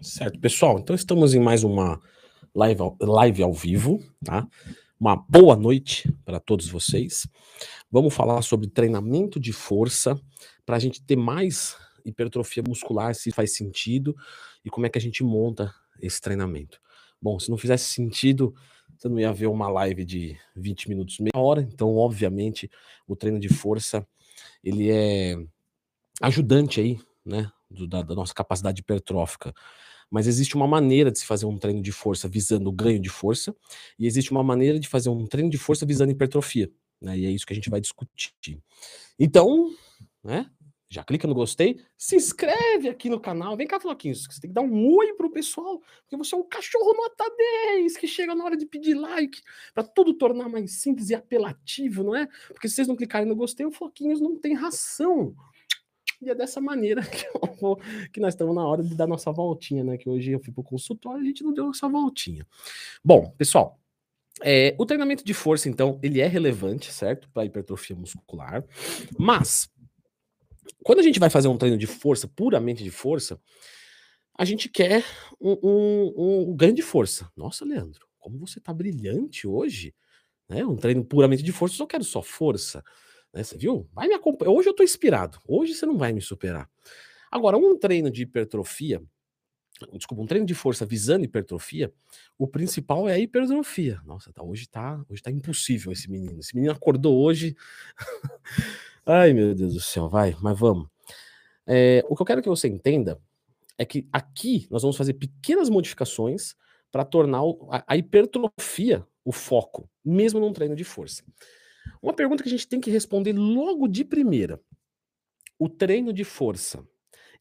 Certo, 0.00 0.38
pessoal, 0.38 0.78
então 0.78 0.94
estamos 0.94 1.34
em 1.34 1.40
mais 1.40 1.64
uma 1.64 2.00
live 2.54 2.80
ao, 2.80 2.96
live 3.00 3.42
ao 3.42 3.52
vivo, 3.52 4.00
tá? 4.24 4.46
Uma 5.00 5.16
boa 5.16 5.56
noite 5.56 6.08
para 6.24 6.38
todos 6.38 6.68
vocês. 6.68 7.26
Vamos 7.90 8.14
falar 8.14 8.40
sobre 8.42 8.68
treinamento 8.68 9.40
de 9.40 9.52
força 9.52 10.16
para 10.64 10.76
a 10.76 10.78
gente 10.78 11.02
ter 11.02 11.16
mais 11.16 11.76
hipertrofia 12.04 12.62
muscular, 12.68 13.16
se 13.16 13.32
faz 13.32 13.56
sentido 13.56 14.14
e 14.64 14.70
como 14.70 14.86
é 14.86 14.88
que 14.88 14.98
a 14.98 15.00
gente 15.00 15.24
monta 15.24 15.74
esse 16.00 16.20
treinamento. 16.20 16.80
Bom, 17.20 17.36
se 17.40 17.50
não 17.50 17.58
fizesse 17.58 17.86
sentido, 17.86 18.54
você 18.96 19.08
não 19.08 19.18
ia 19.18 19.32
ver 19.32 19.48
uma 19.48 19.68
live 19.68 20.04
de 20.04 20.38
20 20.54 20.88
minutos, 20.88 21.18
meia 21.18 21.32
hora, 21.34 21.62
então 21.62 21.96
obviamente 21.96 22.70
o 23.08 23.16
treino 23.16 23.40
de 23.40 23.48
força 23.48 24.06
ele 24.62 24.88
é 24.88 25.34
ajudante 26.22 26.80
aí, 26.80 26.96
né, 27.24 27.50
do, 27.70 27.86
da, 27.86 28.02
da 28.02 28.14
nossa 28.14 28.34
capacidade 28.34 28.80
hipertrófica. 28.80 29.52
Mas 30.10 30.26
existe 30.26 30.56
uma 30.56 30.66
maneira 30.66 31.10
de 31.10 31.18
se 31.18 31.26
fazer 31.26 31.46
um 31.46 31.58
treino 31.58 31.82
de 31.82 31.92
força 31.92 32.28
visando 32.28 32.70
o 32.70 32.72
ganho 32.72 33.00
de 33.00 33.10
força, 33.10 33.54
e 33.98 34.06
existe 34.06 34.30
uma 34.30 34.42
maneira 34.42 34.78
de 34.78 34.88
fazer 34.88 35.10
um 35.10 35.26
treino 35.26 35.50
de 35.50 35.58
força 35.58 35.84
visando 35.84 36.12
hipertrofia. 36.12 36.70
Né? 37.00 37.18
E 37.18 37.26
é 37.26 37.30
isso 37.30 37.46
que 37.46 37.52
a 37.52 37.56
gente 37.56 37.70
vai 37.70 37.80
discutir. 37.80 38.60
Então, 39.18 39.70
né? 40.24 40.50
Já 40.90 41.04
clica 41.04 41.28
no 41.28 41.34
gostei, 41.34 41.78
se 41.98 42.16
inscreve 42.16 42.88
aqui 42.88 43.10
no 43.10 43.20
canal. 43.20 43.54
Vem 43.58 43.66
cá, 43.66 43.78
Floquinhos, 43.78 44.24
você 44.24 44.40
tem 44.40 44.48
que 44.48 44.54
dar 44.54 44.62
um 44.62 44.96
oi 44.96 45.12
pro 45.12 45.30
pessoal, 45.30 45.82
porque 46.00 46.16
você 46.16 46.34
é 46.34 46.38
um 46.38 46.48
cachorro 46.48 46.94
nota 46.94 47.30
10 47.76 47.98
que 47.98 48.06
chega 48.08 48.34
na 48.34 48.42
hora 48.42 48.56
de 48.56 48.64
pedir 48.64 48.94
like, 48.94 49.42
para 49.74 49.82
tudo 49.82 50.14
tornar 50.14 50.48
mais 50.48 50.80
simples 50.80 51.10
e 51.10 51.14
apelativo, 51.14 52.02
não 52.02 52.16
é? 52.16 52.26
Porque 52.48 52.70
se 52.70 52.76
vocês 52.76 52.88
não 52.88 52.96
clicarem 52.96 53.28
no 53.28 53.36
gostei, 53.36 53.66
o 53.66 53.70
Floquinhos 53.70 54.18
não 54.18 54.34
tem 54.34 54.54
ração. 54.54 55.34
E 56.20 56.30
é 56.30 56.34
dessa 56.34 56.60
maneira 56.60 57.02
que, 57.06 57.26
vou, 57.60 57.76
que 58.12 58.20
nós 58.20 58.34
estamos 58.34 58.54
na 58.54 58.66
hora 58.66 58.82
de 58.82 58.94
dar 58.94 59.06
nossa 59.06 59.30
voltinha, 59.30 59.84
né? 59.84 59.96
Que 59.96 60.08
hoje 60.08 60.32
eu 60.32 60.40
fui 60.40 60.52
para 60.52 60.60
o 60.60 60.64
consultório 60.64 61.22
e 61.22 61.24
a 61.24 61.28
gente 61.28 61.44
não 61.44 61.52
deu 61.52 61.66
nossa 61.66 61.88
voltinha. 61.88 62.46
Bom, 63.04 63.30
pessoal, 63.38 63.78
é, 64.42 64.74
o 64.78 64.86
treinamento 64.86 65.24
de 65.24 65.34
força, 65.34 65.68
então, 65.68 65.98
ele 66.02 66.20
é 66.20 66.26
relevante, 66.26 66.92
certo? 66.92 67.28
Para 67.30 67.44
hipertrofia 67.44 67.96
muscular. 67.96 68.64
Mas, 69.18 69.68
quando 70.82 71.00
a 71.00 71.02
gente 71.02 71.20
vai 71.20 71.30
fazer 71.30 71.48
um 71.48 71.56
treino 71.56 71.78
de 71.78 71.86
força, 71.86 72.28
puramente 72.28 72.82
de 72.82 72.90
força, 72.90 73.40
a 74.36 74.44
gente 74.44 74.68
quer 74.68 75.04
um, 75.40 75.58
um, 75.62 76.50
um 76.50 76.56
ganho 76.56 76.74
de 76.74 76.82
força. 76.82 77.30
Nossa, 77.36 77.64
Leandro, 77.64 78.06
como 78.18 78.38
você 78.38 78.60
tá 78.60 78.72
brilhante 78.72 79.46
hoje, 79.46 79.94
né? 80.48 80.64
Um 80.64 80.76
treino 80.76 81.04
puramente 81.04 81.42
de 81.42 81.52
força, 81.52 81.74
eu 81.74 81.78
só 81.78 81.86
quero 81.86 82.04
só 82.04 82.22
força. 82.22 82.82
Né, 83.32 83.42
você 83.42 83.56
viu? 83.56 83.88
Vai 83.92 84.08
me 84.08 84.14
acompanhar. 84.14 84.52
Hoje 84.52 84.68
eu 84.68 84.72
estou 84.72 84.84
inspirado. 84.84 85.38
Hoje 85.46 85.74
você 85.74 85.86
não 85.86 85.96
vai 85.96 86.12
me 86.12 86.20
superar. 86.20 86.68
Agora, 87.30 87.56
um 87.56 87.78
treino 87.78 88.10
de 88.10 88.22
hipertrofia, 88.22 89.02
desculpa, 89.92 90.22
um 90.22 90.26
treino 90.26 90.46
de 90.46 90.54
força 90.54 90.86
visando 90.86 91.24
hipertrofia, 91.24 91.92
o 92.38 92.46
principal 92.46 93.08
é 93.08 93.14
a 93.14 93.18
hipertrofia. 93.18 94.00
Nossa, 94.04 94.32
tá, 94.32 94.42
hoje 94.42 94.68
tá, 94.68 95.04
hoje 95.08 95.22
tá 95.22 95.30
impossível 95.30 95.92
esse 95.92 96.10
menino. 96.10 96.40
Esse 96.40 96.54
menino 96.54 96.72
acordou 96.72 97.18
hoje. 97.22 97.54
Ai, 99.04 99.32
meu 99.32 99.54
Deus 99.54 99.74
do 99.74 99.80
céu, 99.80 100.08
vai, 100.08 100.36
mas 100.40 100.58
vamos. 100.58 100.88
É, 101.66 102.02
o 102.08 102.16
que 102.16 102.22
eu 102.22 102.26
quero 102.26 102.42
que 102.42 102.48
você 102.48 102.66
entenda 102.66 103.20
é 103.76 103.84
que 103.84 104.08
aqui 104.12 104.66
nós 104.70 104.82
vamos 104.82 104.96
fazer 104.96 105.14
pequenas 105.14 105.68
modificações 105.68 106.54
para 106.90 107.04
tornar 107.04 107.42
a 107.86 107.96
hipertrofia 107.96 109.06
o 109.28 109.32
foco, 109.32 109.90
mesmo 110.02 110.40
num 110.40 110.54
treino 110.54 110.74
de 110.74 110.84
força. 110.84 111.22
Uma 112.02 112.12
pergunta 112.12 112.42
que 112.42 112.48
a 112.48 112.52
gente 112.52 112.68
tem 112.68 112.80
que 112.80 112.90
responder 112.90 113.32
logo 113.32 113.88
de 113.88 114.04
primeira. 114.04 114.60
O 115.58 115.68
treino 115.68 116.12
de 116.12 116.24
força, 116.24 116.86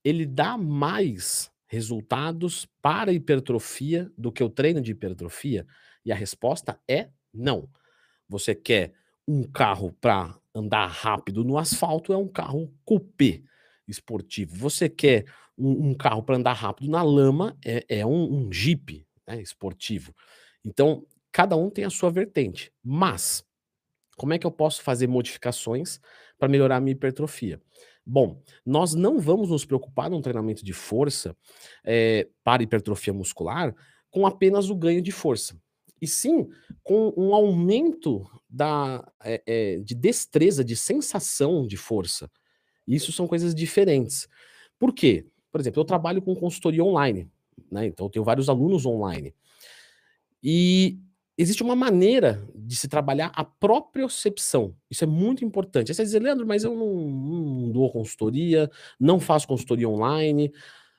ele 0.04 0.26
dá 0.26 0.58
mais 0.58 1.52
resultados 1.68 2.66
para 2.82 3.12
hipertrofia 3.12 4.12
do 4.18 4.32
que 4.32 4.44
o 4.44 4.50
treino 4.50 4.82
de 4.82 4.92
hipertrofia? 4.92 5.68
E 6.06 6.12
a 6.12 6.16
resposta 6.16 6.80
é 6.88 7.10
não. 7.34 7.70
Você 8.28 8.56
quer 8.56 8.94
um 9.28 9.44
carro 9.44 9.92
para 10.00 10.38
andar 10.56 10.88
rápido 10.88 11.44
no 11.44 11.58
asfalto, 11.58 12.14
é 12.14 12.18
um 12.18 12.28
carro 12.28 12.74
coupé 12.86 13.42
esportivo. 13.88 14.56
Você 14.56 14.90
quer 14.90 15.26
um, 15.58 15.90
um 15.90 15.94
carro 15.94 16.24
para 16.24 16.38
andar 16.38 16.54
rápido 16.54 16.90
na 16.90 17.04
lama, 17.04 17.58
é, 17.64 17.86
é 17.88 18.06
um, 18.06 18.46
um 18.46 18.52
Jeep 18.52 19.06
né, 19.28 19.42
esportivo. 19.42 20.14
Então, 20.64 21.06
cada 21.32 21.56
um 21.56 21.70
tem 21.70 21.86
a 21.86 21.90
sua 21.90 22.10
vertente. 22.10 22.72
Mas, 22.84 23.44
como 24.18 24.34
é 24.34 24.40
que 24.40 24.46
eu 24.46 24.52
posso 24.52 24.82
fazer 24.82 25.08
modificações 25.08 26.02
para 26.38 26.50
melhorar 26.50 26.78
a 26.78 26.82
minha 26.82 26.92
hipertrofia? 26.92 27.62
Bom, 28.06 28.42
nós 28.66 28.94
não 28.94 29.20
vamos 29.20 29.50
nos 29.50 29.64
preocupar 29.64 30.10
num 30.10 30.22
treinamento 30.22 30.66
de 30.66 30.74
força 30.74 31.36
é, 31.86 32.28
para 32.44 32.64
hipertrofia 32.64 33.14
muscular 33.14 33.76
com 34.10 34.26
apenas 34.26 34.70
o 34.70 34.76
ganho 34.76 35.02
de 35.02 35.12
força, 35.12 35.60
e 36.02 36.08
sim 36.08 36.48
com 36.84 37.14
um 37.16 37.36
aumento 37.36 38.26
da, 38.50 39.06
é, 39.24 39.44
é, 39.46 39.80
de 39.80 39.94
destreza, 39.94 40.64
de 40.64 40.76
sensação 40.76 41.68
de 41.68 41.78
força. 41.78 42.32
Isso 42.88 43.12
são 43.12 43.28
coisas 43.28 43.54
diferentes. 43.54 44.28
Por 44.80 44.94
quê? 44.94 45.28
Por 45.52 45.60
exemplo, 45.60 45.82
eu 45.82 45.86
trabalho 45.86 46.22
com 46.22 46.36
consultoria 46.36 46.84
online, 46.84 47.30
né? 47.70 47.88
então 47.88 48.06
eu 48.06 48.10
tenho 48.10 48.26
vários 48.26 48.48
alunos 48.48 48.86
online. 48.86 49.36
E 50.42 50.98
existe 51.38 51.62
uma 51.62 51.76
maneira 51.76 52.44
de 52.56 52.76
se 52.76 52.88
trabalhar 52.88 53.32
a 53.36 53.44
propriocepção. 53.44 54.76
Isso 54.90 55.04
é 55.04 55.08
muito 55.08 55.46
importante. 55.46 55.92
Aí 55.92 55.96
você 55.96 56.04
dizer, 56.04 56.22
Leandro, 56.22 56.48
mas 56.48 56.64
eu 56.64 56.76
não, 56.76 56.96
não 56.96 57.72
dou 57.72 57.92
consultoria, 57.92 58.70
não 59.00 59.20
faço 59.20 59.48
consultoria 59.48 59.88
online. 59.88 60.52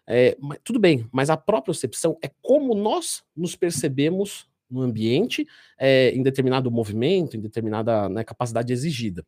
É, 0.06 0.36
mas, 0.40 0.58
tudo 0.62 0.78
bem, 0.78 1.06
mas 1.12 1.28
a 1.28 1.36
propriocepção 1.36 2.16
é 2.22 2.30
como 2.40 2.74
nós 2.74 3.22
nos 3.36 3.56
percebemos 3.56 4.48
no 4.70 4.82
ambiente, 4.82 5.46
é, 5.78 6.10
em 6.10 6.22
determinado 6.22 6.70
movimento, 6.70 7.36
em 7.36 7.40
determinada 7.40 8.08
né, 8.08 8.22
capacidade 8.22 8.72
exigida. 8.72 9.26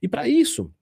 E 0.00 0.08
para 0.08 0.28
isso, 0.28 0.72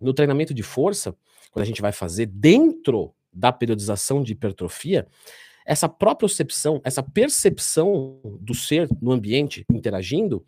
no 0.00 0.14
treinamento 0.14 0.54
de 0.54 0.62
força, 0.62 1.14
quando 1.50 1.64
a 1.64 1.66
gente 1.66 1.82
vai 1.82 1.92
fazer 1.92 2.26
dentro 2.26 3.12
da 3.32 3.52
periodização 3.52 4.22
de 4.22 4.32
hipertrofia, 4.32 5.06
essa 5.64 5.88
própria 5.88 6.28
percepção, 6.28 6.80
essa 6.84 7.02
percepção 7.02 8.20
do 8.40 8.54
ser 8.54 8.88
no 9.00 9.12
ambiente 9.12 9.64
interagindo, 9.70 10.44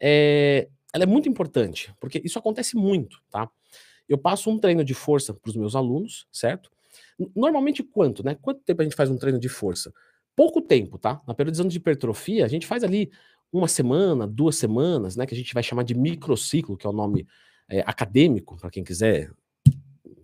é, 0.00 0.68
ela 0.92 1.04
é 1.04 1.06
muito 1.06 1.28
importante, 1.28 1.92
porque 2.00 2.20
isso 2.24 2.38
acontece 2.38 2.76
muito, 2.76 3.20
tá? 3.30 3.50
Eu 4.08 4.18
passo 4.18 4.50
um 4.50 4.58
treino 4.58 4.84
de 4.84 4.94
força 4.94 5.32
para 5.32 5.48
os 5.48 5.56
meus 5.56 5.74
alunos, 5.74 6.26
certo? 6.30 6.70
Normalmente 7.34 7.82
quanto, 7.82 8.24
né? 8.24 8.36
Quanto 8.40 8.60
tempo 8.60 8.82
a 8.82 8.84
gente 8.84 8.96
faz 8.96 9.10
um 9.10 9.16
treino 9.16 9.38
de 9.38 9.48
força? 9.48 9.92
Pouco 10.36 10.60
tempo, 10.60 10.98
tá? 10.98 11.20
Na 11.26 11.34
periodização 11.34 11.68
de 11.68 11.76
hipertrofia, 11.76 12.44
a 12.44 12.48
gente 12.48 12.66
faz 12.66 12.84
ali 12.84 13.10
uma 13.52 13.68
semana, 13.68 14.26
duas 14.26 14.56
semanas, 14.56 15.16
né? 15.16 15.26
Que 15.26 15.34
a 15.34 15.36
gente 15.36 15.54
vai 15.54 15.62
chamar 15.62 15.84
de 15.84 15.94
microciclo, 15.94 16.76
que 16.76 16.86
é 16.86 16.90
o 16.90 16.92
nome 16.92 17.26
é, 17.68 17.80
acadêmico, 17.80 18.58
para 18.58 18.70
quem 18.70 18.82
quiser, 18.84 19.30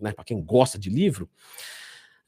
né? 0.00 0.12
Para 0.12 0.24
quem 0.24 0.42
gosta 0.42 0.78
de 0.78 0.90
livro. 0.90 1.28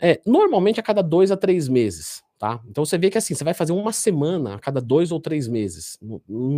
É, 0.00 0.20
normalmente 0.26 0.80
a 0.80 0.82
cada 0.82 1.02
dois 1.02 1.30
a 1.30 1.36
três 1.36 1.68
meses, 1.68 2.22
tá? 2.38 2.60
Então 2.66 2.84
você 2.84 2.96
vê 2.96 3.10
que 3.10 3.18
assim, 3.18 3.34
você 3.34 3.44
vai 3.44 3.54
fazer 3.54 3.72
uma 3.72 3.92
semana 3.92 4.54
a 4.54 4.58
cada 4.58 4.80
dois 4.80 5.12
ou 5.12 5.20
três 5.20 5.46
meses. 5.46 5.98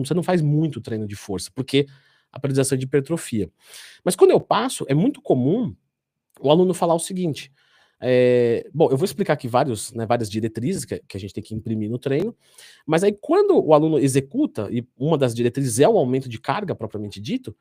Você 0.05 0.15
não 0.15 0.23
faz 0.23 0.41
muito 0.41 0.81
treino 0.81 1.07
de 1.07 1.17
força, 1.17 1.51
porque 1.55 1.87
a 2.31 2.39
periodização 2.39 2.77
é 2.77 2.79
de 2.79 2.87
hipertrofia. 2.87 3.51
Mas 4.05 4.15
quando 4.15 4.31
eu 4.31 4.41
passo, 4.41 4.87
é 4.89 4.95
muito 4.95 5.21
comum 5.21 5.75
o 6.41 6.51
aluno 6.51 6.73
falar 6.73 6.95
o 6.95 6.99
seguinte. 6.99 7.53
É, 8.05 8.69
bom, 8.75 8.91
eu 8.91 8.97
vou 8.97 9.05
explicar 9.05 9.35
aqui 9.35 9.47
vários, 9.47 9.93
né, 9.93 10.05
várias 10.07 10.29
diretrizes 10.29 10.85
que, 10.85 11.01
que, 11.07 11.17
a 11.17 11.21
gente 11.21 11.33
tem 11.33 11.43
que 11.43 11.55
imprimir 11.55 11.89
no 11.89 11.99
treino, 11.99 12.37
mas 12.85 13.05
aí 13.05 13.13
quando 13.13 13.65
o 13.65 13.73
aluno 13.73 13.97
executa, 13.97 14.69
e 14.73 14.85
uma 14.99 15.17
das 15.17 15.33
diretrizes 15.33 15.79
é 15.79 15.89
o 15.89 15.97
aumento 15.97 16.29
de 16.29 16.41
carga 16.41 16.75
propriamente 16.75 17.21
dito, 17.21 17.57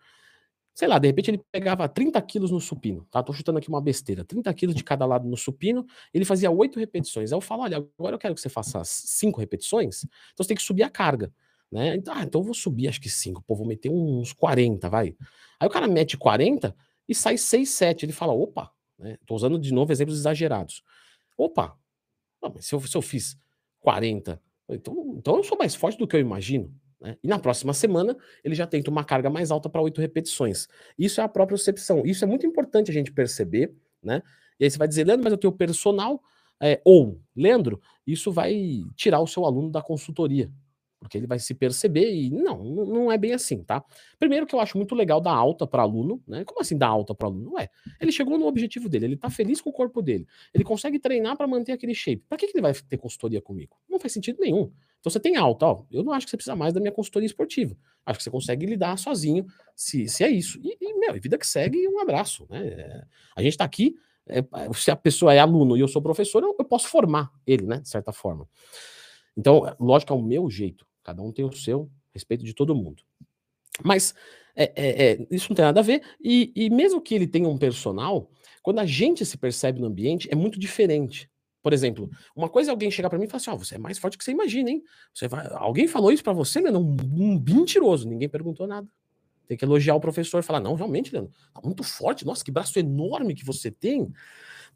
sei 0.74 0.88
lá, 0.88 0.98
de 1.00 1.08
repente 1.08 1.32
ele 1.32 1.42
pegava 1.52 1.88
30 1.88 2.22
quilos 2.22 2.52
no 2.52 2.60
supino, 2.60 3.06
tá? 3.12 3.22
Tô 3.22 3.34
chutando 3.34 3.58
aqui 3.60 3.70
uma 3.70 3.82
besteira, 3.82 4.24
30 4.24 4.54
quilos 4.54 4.76
de 4.76 4.84
cada 4.84 5.06
lado 5.06 5.28
no 5.28 5.38
supino, 5.38 5.86
ele 6.14 6.26
fazia 6.26 6.50
oito 6.50 6.80
repetições. 6.80 7.32
Aí 7.32 7.38
eu 7.38 7.42
falo, 7.42 7.64
olha, 7.64 7.78
agora 8.00 8.16
eu 8.16 8.20
quero 8.20 8.34
que 8.36 8.42
você 8.42 8.50
faça 8.50 8.82
cinco 8.84 9.40
repetições, 9.40 10.04
então 10.34 10.44
você 10.44 10.50
tem 10.50 10.58
que 10.58 10.64
subir 10.64 10.84
a 10.84 10.90
carga, 10.90 11.32
né? 11.72 11.96
Então, 11.96 12.14
ah, 12.16 12.24
então 12.24 12.42
eu 12.42 12.46
vou 12.46 12.54
subir 12.54 12.88
acho 12.88 13.02
que 13.02 13.10
cinco, 13.10 13.44
pô, 13.44 13.56
vou 13.56 13.68
meter 13.68 13.90
uns 13.90 14.34
40, 14.34 14.90
vai. 14.90 15.16
Aí 15.60 15.68
o 15.68 15.72
cara 15.72 15.88
mete 15.88 16.18
40 16.18 16.76
e 17.08 17.14
sai 17.14 17.38
6, 17.38 17.70
7. 17.70 18.06
Ele 18.06 18.14
fala, 18.14 18.34
opa, 18.34 18.72
né? 18.98 19.18
Tô 19.26 19.36
usando 19.36 19.60
de 19.60 19.74
novo 19.74 19.92
exemplos 19.92 20.18
exagerados. 20.18 20.84
Opa, 21.38 21.78
não, 22.42 22.56
se 22.60 22.74
eu, 22.74 22.82
se 22.82 22.96
eu 22.98 23.02
fiz 23.02 23.38
40, 23.80 24.42
então, 24.70 25.16
então 25.18 25.38
eu 25.38 25.44
sou 25.44 25.58
mais 25.58 25.76
forte 25.76 25.98
do 25.98 26.08
que 26.08 26.16
eu 26.16 26.20
imagino. 26.20 26.74
Né? 27.02 27.18
E 27.24 27.28
na 27.28 27.40
próxima 27.40 27.74
semana 27.74 28.16
ele 28.44 28.54
já 28.54 28.68
tenta 28.68 28.92
uma 28.92 29.04
carga 29.04 29.30
mais 29.30 29.50
alta 29.50 29.68
para 29.70 29.82
oito 29.82 30.00
repetições. 30.00 30.68
Isso 30.98 31.20
é 31.20 31.24
a 31.24 31.28
própria 31.28 31.58
percepção. 31.58 32.04
Isso 32.06 32.24
é 32.24 32.28
muito 32.28 32.46
importante 32.46 32.92
a 32.92 32.94
gente 32.94 33.12
perceber, 33.12 33.74
né? 34.02 34.22
E 34.60 34.64
aí 34.64 34.70
você 34.70 34.78
vai 34.78 34.88
dizer, 34.88 35.06
Leandro, 35.06 35.24
mas 35.24 35.34
eu 35.34 35.38
tenho 35.38 35.52
personal. 35.52 36.22
É, 36.62 36.80
ou, 36.86 37.20
Leandro, 37.36 37.82
isso 38.06 38.32
vai 38.32 38.84
tirar 38.96 39.20
o 39.20 39.26
seu 39.26 39.46
aluno 39.46 39.72
da 39.72 39.82
consultoria. 39.82 40.52
porque 41.02 41.18
ele 41.18 41.26
vai 41.26 41.40
se 41.40 41.56
perceber 41.56 42.14
e 42.14 42.30
não, 42.30 42.64
não 42.64 43.12
é 43.12 43.18
bem 43.18 43.34
assim, 43.34 43.64
tá? 43.64 43.84
Primeiro 44.20 44.46
que 44.46 44.54
eu 44.54 44.60
acho 44.60 44.78
muito 44.78 44.94
legal 44.94 45.20
dar 45.20 45.34
alta 45.34 45.66
para 45.66 45.82
aluno, 45.82 46.22
né? 46.28 46.46
Como 46.46 46.62
assim 46.62 46.78
dar 46.78 46.90
alta 46.90 47.16
para 47.16 47.28
aluno? 47.28 47.54
Ué, 47.54 47.68
ele 48.00 48.12
chegou 48.12 48.38
no 48.38 48.46
objetivo 48.46 48.88
dele, 48.88 49.06
ele 49.06 49.18
tá 49.18 49.28
feliz 49.28 49.60
com 49.60 49.72
o 49.72 49.74
corpo 49.74 50.00
dele, 50.00 50.28
ele 50.54 50.64
consegue 50.64 51.00
treinar 51.00 51.36
para 51.36 51.48
manter 51.48 51.72
aquele 51.72 51.96
shape. 51.96 52.24
Para 52.30 52.38
que, 52.38 52.46
que 52.46 52.56
ele 52.56 52.62
vai 52.62 52.74
ter 52.74 52.98
consultoria 52.98 53.42
comigo? 53.42 53.76
Não 53.90 54.00
faz 54.00 54.14
sentido 54.14 54.38
nenhum. 54.40 54.72
Então 55.02 55.12
você 55.12 55.20
tem 55.20 55.36
alta, 55.36 55.66
ó. 55.66 55.84
Eu 55.92 56.04
não 56.04 56.14
acho 56.14 56.26
que 56.26 56.30
você 56.30 56.38
precisa 56.38 56.56
mais 56.56 56.74
da 56.74 56.80
minha 56.80 56.92
consultoria 56.92 57.26
esportiva. 57.26 57.76
Acho 58.06 58.20
que 58.20 58.24
você 58.24 58.30
consegue 58.30 58.66
lidar 58.66 58.98
sozinho, 58.98 59.46
se, 59.76 60.08
se 60.08 60.24
é 60.24 60.30
isso. 60.30 60.60
E, 60.64 60.78
e 60.80 60.94
meu, 60.94 61.14
vida 61.20 61.38
que 61.38 61.46
segue, 61.46 61.88
um 61.88 62.00
abraço, 62.00 62.48
né? 62.50 62.68
É, 62.68 63.04
a 63.36 63.42
gente 63.42 63.58
tá 63.58 63.66
aqui, 63.66 63.96
é, 64.28 64.44
se 64.74 64.92
a 64.92 64.96
pessoa 64.96 65.34
é 65.34 65.40
aluno 65.40 65.76
e 65.76 65.82
eu 65.82 65.88
sou 65.88 66.02
professor, 66.02 66.44
eu, 66.44 66.56
eu 66.58 66.66
posso 66.66 66.88
formar 66.88 67.32
ele, 67.46 67.66
né? 67.66 67.80
De 67.80 67.90
certa 67.90 68.14
forma. 68.14 68.48
Então, 69.36 69.76
lógico 69.80 70.14
que 70.14 70.20
é 70.20 70.22
o 70.22 70.26
meu 70.26 70.50
jeito. 70.50 70.86
Cada 71.04 71.22
um 71.22 71.32
tem 71.32 71.44
o 71.44 71.52
seu, 71.52 71.90
respeito 72.14 72.46
de 72.46 72.54
todo 72.54 72.76
mundo. 72.76 73.04
Mas 73.84 74.14
é, 74.56 74.72
é, 74.76 75.12
é, 75.12 75.28
isso 75.32 75.50
não 75.50 75.56
tem 75.56 75.66
nada 75.66 75.80
a 75.80 75.84
ver. 75.84 76.02
E, 76.24 76.52
e, 76.56 76.70
mesmo 76.70 77.02
que 77.02 77.16
ele 77.16 77.28
tenha 77.28 77.48
um 77.48 77.58
personal, 77.58 78.30
quando 78.62 78.80
a 78.80 78.86
gente 78.86 79.26
se 79.26 79.38
percebe 79.38 79.80
no 79.80 79.88
ambiente, 79.88 80.28
é 80.32 80.36
muito 80.36 80.60
diferente. 80.60 81.30
Por 81.62 81.74
exemplo, 81.74 82.10
uma 82.36 82.50
coisa 82.50 82.70
é 82.70 82.72
alguém 82.72 82.90
chegar 82.90 83.10
para 83.10 83.20
mim 83.20 83.26
e 83.26 83.28
falar 83.28 83.38
assim: 83.38 83.52
oh, 83.52 83.58
você 83.58 83.76
é 83.76 83.78
mais 83.78 83.98
forte 83.98 84.18
que 84.18 84.24
você 84.24 84.32
imagina, 84.32 84.70
hein? 84.70 84.84
Você 85.14 85.28
vai... 85.28 85.48
Alguém 85.52 85.88
falou 85.88 86.12
isso 86.12 86.24
para 86.24 86.34
você, 86.34 86.60
Leandro? 86.60 86.82
Um, 86.82 86.96
um 87.16 87.40
mentiroso. 87.40 88.08
Ninguém 88.08 88.28
perguntou 88.28 88.66
nada. 88.68 88.88
Tem 89.48 89.58
que 89.58 89.66
elogiar 89.66 89.96
o 89.96 90.00
professor 90.00 90.40
e 90.40 90.44
falar: 90.44 90.60
não, 90.60 90.76
realmente, 90.76 91.12
Leandro, 91.12 91.32
tá 91.54 91.62
muito 91.64 91.84
forte. 91.84 92.26
Nossa, 92.26 92.44
que 92.44 92.52
braço 92.52 92.80
enorme 92.80 93.36
que 93.36 93.46
você 93.46 93.70
tem. 93.70 94.12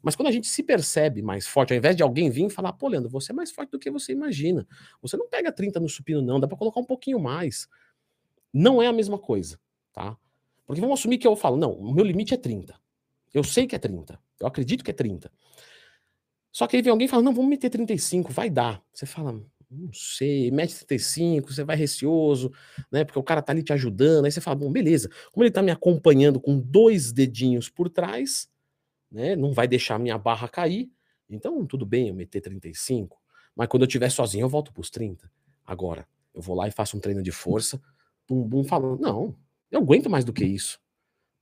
Mas 0.02 0.14
quando 0.14 0.28
a 0.28 0.32
gente 0.32 0.46
se 0.46 0.62
percebe 0.62 1.22
mais 1.22 1.46
forte, 1.46 1.72
ao 1.72 1.78
invés 1.78 1.96
de 1.96 2.02
alguém 2.02 2.30
vir 2.30 2.46
e 2.46 2.50
falar, 2.50 2.72
pô, 2.72 2.88
Leandro, 2.88 3.10
você 3.10 3.32
é 3.32 3.34
mais 3.34 3.50
forte 3.50 3.70
do 3.70 3.78
que 3.78 3.90
você 3.90 4.12
imagina. 4.12 4.66
Você 5.02 5.16
não 5.16 5.28
pega 5.28 5.50
30 5.50 5.80
no 5.80 5.88
supino, 5.88 6.22
não, 6.22 6.38
dá 6.38 6.46
para 6.46 6.56
colocar 6.56 6.78
um 6.78 6.84
pouquinho 6.84 7.18
mais. 7.18 7.66
Não 8.52 8.80
é 8.80 8.86
a 8.86 8.92
mesma 8.92 9.18
coisa, 9.18 9.58
tá? 9.92 10.16
Porque 10.66 10.80
vamos 10.80 11.00
assumir 11.00 11.18
que 11.18 11.26
eu 11.26 11.34
falo, 11.36 11.56
não, 11.56 11.72
o 11.72 11.92
meu 11.92 12.04
limite 12.04 12.34
é 12.34 12.36
30. 12.36 12.78
Eu 13.32 13.44
sei 13.44 13.66
que 13.66 13.74
é 13.74 13.78
30. 13.78 14.18
Eu 14.40 14.46
acredito 14.46 14.84
que 14.84 14.90
é 14.90 14.94
30. 14.94 15.30
Só 16.56 16.66
que 16.66 16.74
aí 16.74 16.80
vem 16.80 16.90
alguém 16.90 17.04
e 17.04 17.08
fala, 17.08 17.22
não, 17.22 17.34
vamos 17.34 17.50
meter 17.50 17.68
35, 17.68 18.32
vai 18.32 18.48
dar. 18.48 18.82
Você 18.90 19.04
fala, 19.04 19.30
não 19.70 19.92
sei, 19.92 20.50
mete 20.50 20.74
35, 20.86 21.52
você 21.52 21.62
vai 21.62 21.76
receoso, 21.76 22.50
né? 22.90 23.04
Porque 23.04 23.18
o 23.18 23.22
cara 23.22 23.42
tá 23.42 23.52
ali 23.52 23.62
te 23.62 23.74
ajudando. 23.74 24.24
Aí 24.24 24.32
você 24.32 24.40
fala, 24.40 24.56
bom, 24.56 24.72
beleza. 24.72 25.10
Como 25.32 25.44
ele 25.44 25.50
tá 25.50 25.60
me 25.60 25.70
acompanhando 25.70 26.40
com 26.40 26.58
dois 26.58 27.12
dedinhos 27.12 27.68
por 27.68 27.90
trás, 27.90 28.48
né? 29.12 29.36
Não 29.36 29.52
vai 29.52 29.68
deixar 29.68 29.98
minha 29.98 30.16
barra 30.16 30.48
cair. 30.48 30.90
Então, 31.28 31.66
tudo 31.66 31.84
bem 31.84 32.08
eu 32.08 32.14
meter 32.14 32.40
35, 32.40 33.20
mas 33.54 33.68
quando 33.68 33.82
eu 33.82 33.86
estiver 33.86 34.08
sozinho, 34.08 34.44
eu 34.44 34.48
volto 34.48 34.72
para 34.72 34.80
os 34.80 34.88
30. 34.88 35.30
Agora, 35.62 36.08
eu 36.32 36.40
vou 36.40 36.56
lá 36.56 36.66
e 36.66 36.70
faço 36.70 36.96
um 36.96 37.00
treino 37.00 37.22
de 37.22 37.32
força, 37.32 37.78
bum 38.26 38.42
bum 38.48 38.64
falando, 38.64 38.98
não, 38.98 39.36
eu 39.70 39.80
aguento 39.80 40.08
mais 40.08 40.24
do 40.24 40.32
que 40.32 40.46
isso. 40.46 40.80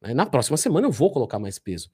Né? 0.00 0.12
Na 0.12 0.26
próxima 0.26 0.56
semana 0.56 0.88
eu 0.88 0.90
vou 0.90 1.12
colocar 1.12 1.38
mais 1.38 1.56
peso. 1.56 1.88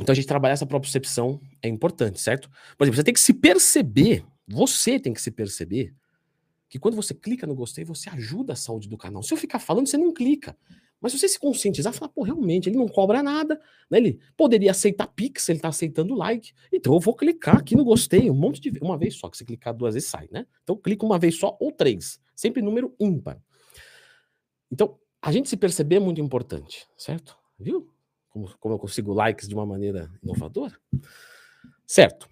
Então 0.00 0.12
a 0.12 0.14
gente 0.14 0.26
trabalhar 0.26 0.54
essa 0.54 0.66
propriocepção 0.66 1.40
é 1.62 1.68
importante, 1.68 2.20
certo? 2.20 2.50
Por 2.76 2.84
exemplo, 2.84 2.96
você 2.96 3.04
tem 3.04 3.14
que 3.14 3.20
se 3.20 3.32
perceber, 3.34 4.24
você 4.48 4.98
tem 4.98 5.12
que 5.12 5.20
se 5.22 5.30
perceber 5.30 5.94
que 6.68 6.78
quando 6.78 6.96
você 6.96 7.14
clica 7.14 7.46
no 7.46 7.54
gostei, 7.54 7.84
você 7.84 8.10
ajuda 8.10 8.52
a 8.52 8.56
saúde 8.56 8.88
do 8.88 8.98
canal. 8.98 9.22
Se 9.22 9.32
eu 9.32 9.38
ficar 9.38 9.58
falando, 9.58 9.86
você 9.86 9.96
não 9.96 10.12
clica. 10.12 10.56
Mas 11.00 11.12
se 11.12 11.18
você 11.18 11.28
se 11.28 11.38
conscientizar, 11.38 11.92
falar, 11.92 12.08
pô, 12.08 12.22
realmente, 12.22 12.68
ele 12.68 12.76
não 12.76 12.88
cobra 12.88 13.22
nada, 13.22 13.60
né? 13.88 13.98
Ele 13.98 14.18
poderia 14.36 14.70
aceitar 14.70 15.06
Pix, 15.06 15.48
ele 15.48 15.60
tá 15.60 15.68
aceitando 15.68 16.14
like. 16.14 16.52
Então 16.72 16.94
eu 16.94 17.00
vou 17.00 17.14
clicar 17.14 17.58
aqui 17.58 17.76
no 17.76 17.84
gostei, 17.84 18.30
um 18.30 18.34
monte 18.34 18.60
de 18.60 18.78
uma 18.80 18.96
vez 18.96 19.14
só, 19.14 19.28
que 19.28 19.36
você 19.36 19.44
clicar 19.44 19.74
duas 19.74 19.94
vezes 19.94 20.08
sai, 20.08 20.28
né? 20.32 20.46
Então 20.62 20.76
clica 20.76 21.04
uma 21.04 21.18
vez 21.18 21.38
só 21.38 21.56
ou 21.60 21.70
três, 21.70 22.18
sempre 22.34 22.62
número 22.62 22.94
ímpar. 22.98 23.38
Então, 24.70 24.98
a 25.22 25.30
gente 25.30 25.48
se 25.48 25.56
perceber 25.56 25.96
é 25.96 26.00
muito 26.00 26.20
importante, 26.20 26.86
certo? 26.96 27.36
Viu? 27.58 27.88
Como, 28.36 28.58
como 28.58 28.74
eu 28.74 28.78
consigo 28.78 29.14
likes 29.14 29.48
de 29.48 29.54
uma 29.54 29.64
maneira 29.64 30.12
inovadora? 30.22 30.78
Certo. 31.86 32.28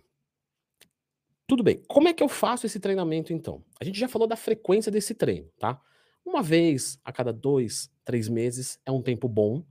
Tudo 1.47 1.63
bem. 1.63 1.83
Como 1.89 2.09
é 2.09 2.13
que 2.13 2.23
eu 2.23 2.29
faço 2.29 2.67
esse 2.67 2.79
treinamento 2.79 3.33
então? 3.33 3.65
A 3.81 3.85
gente 3.85 3.99
já 3.99 4.07
falou 4.07 4.29
da 4.29 4.37
frequência 4.37 4.93
desse 4.93 5.15
treino, 5.15 5.49
tá? 5.59 5.81
Uma 6.23 6.43
vez 6.43 7.01
a 7.03 7.11
cada 7.11 7.33
dois, 7.33 7.91
três 8.05 8.29
meses 8.29 8.79
é 8.85 8.91
um 8.93 9.01
tempo 9.01 9.27
bom, 9.27 9.65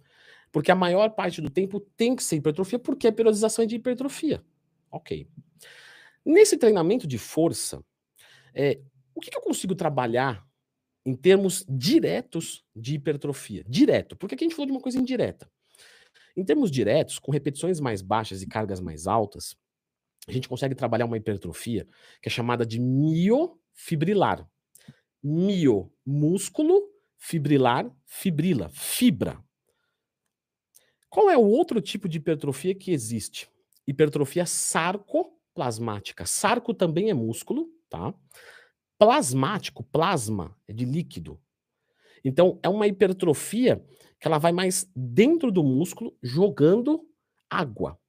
porque 0.52 0.72
a 0.72 0.76
maior 0.76 1.10
parte 1.12 1.40
do 1.40 1.52
tempo 1.52 1.80
tem 1.80 2.16
que 2.16 2.24
ser 2.24 2.38
hipertrofia, 2.38 2.80
porque 2.80 3.08
a 3.08 3.14
periodização 3.14 3.64
é 3.64 3.68
de 3.68 3.76
hipertrofia. 3.76 4.44
Ok. 4.90 5.28
Nesse 6.26 6.58
treinamento 6.58 7.06
de 7.06 7.20
força, 7.20 7.86
é, 8.56 8.80
o 9.14 9.20
que, 9.20 9.30
que 9.30 9.38
eu 9.38 9.42
consigo 9.42 9.76
trabalhar 9.76 10.44
em 11.06 11.16
termos 11.16 11.64
diretos 11.70 12.66
de 12.76 12.96
hipertrofia? 12.96 13.64
Direto, 13.68 14.16
porque 14.16 14.34
aqui 14.34 14.46
a 14.46 14.48
gente 14.48 14.56
falou 14.56 14.66
de 14.66 14.72
uma 14.72 14.82
coisa 14.82 14.98
indireta. 14.98 15.48
Em 16.36 16.44
termos 16.44 16.72
diretos, 16.72 17.20
com 17.20 17.32
repetições 17.32 17.80
mais 17.80 18.02
baixas 18.02 18.42
e 18.42 18.48
cargas 18.48 18.80
mais 18.80 19.08
altas, 19.08 19.56
a 20.28 20.32
gente 20.32 20.50
consegue 20.50 20.76
trabalhar 20.76 21.06
uma 21.06 21.18
hipertrofia 21.18 21.88
que 22.22 22.30
é 22.30 22.32
chamada 22.32 22.66
de 22.66 22.80
miofibrilar 22.80 24.48
mio, 25.24 25.90
músculo, 26.06 26.84
fibrilar, 27.18 27.90
fibrila, 28.06 28.70
fibra. 28.70 29.42
Qual 31.10 31.30
é 31.30 31.38
o 31.38 31.46
outro 31.46 31.80
tipo 31.80 32.10
de 32.10 32.18
hipertrofia 32.18 32.76
que 32.76 32.92
existe? 32.92 33.50
Hipertrofia 33.88 34.46
sarcoplasmática. 34.46 36.26
Sarco 36.26 36.74
também 36.74 37.10
é 37.10 37.14
músculo, 37.14 37.70
tá? 37.90 38.14
Plasmático, 38.98 39.84
plasma, 39.84 40.58
é 40.68 40.74
de 40.74 40.86
líquido. 40.86 41.40
Então, 42.26 42.60
é 42.64 42.70
uma 42.70 42.88
hipertrofia 42.88 43.84
que 44.24 44.28
ela 44.30 44.38
vai 44.38 44.54
mais 44.54 44.90
dentro 44.96 45.52
do 45.52 45.62
músculo, 45.62 46.16
jogando 46.24 47.06
água. 47.50 48.00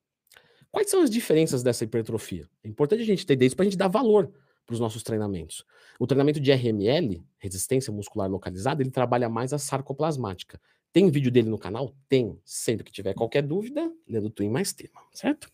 Quais 0.70 0.88
são 0.88 1.02
as 1.02 1.10
diferenças 1.10 1.60
dessa 1.60 1.82
hipertrofia? 1.82 2.48
É 2.62 2.68
importante 2.68 3.02
a 3.02 3.04
gente 3.04 3.24
entender 3.24 3.46
isso 3.46 3.56
para 3.56 3.64
a 3.64 3.68
gente 3.68 3.76
dar 3.76 3.88
valor 3.88 4.32
para 4.64 4.74
os 4.74 4.78
nossos 4.78 5.02
treinamentos. 5.02 5.64
O 5.98 6.06
treinamento 6.06 6.38
de 6.38 6.52
RML, 6.52 7.20
resistência 7.36 7.92
muscular 7.92 8.30
localizada, 8.30 8.80
ele 8.80 8.92
trabalha 8.92 9.28
mais 9.28 9.52
a 9.52 9.58
sarcoplasmática. 9.58 10.60
Tem 10.92 11.10
vídeo 11.10 11.32
dele 11.32 11.48
no 11.48 11.58
canal? 11.58 11.92
Tem. 12.08 12.38
Sempre 12.44 12.84
que 12.84 12.92
tiver 12.92 13.12
qualquer 13.14 13.42
dúvida, 13.42 13.92
lendo 14.08 14.30
Twin 14.30 14.50
mais 14.50 14.72
tema, 14.72 15.00
certo? 15.12 15.50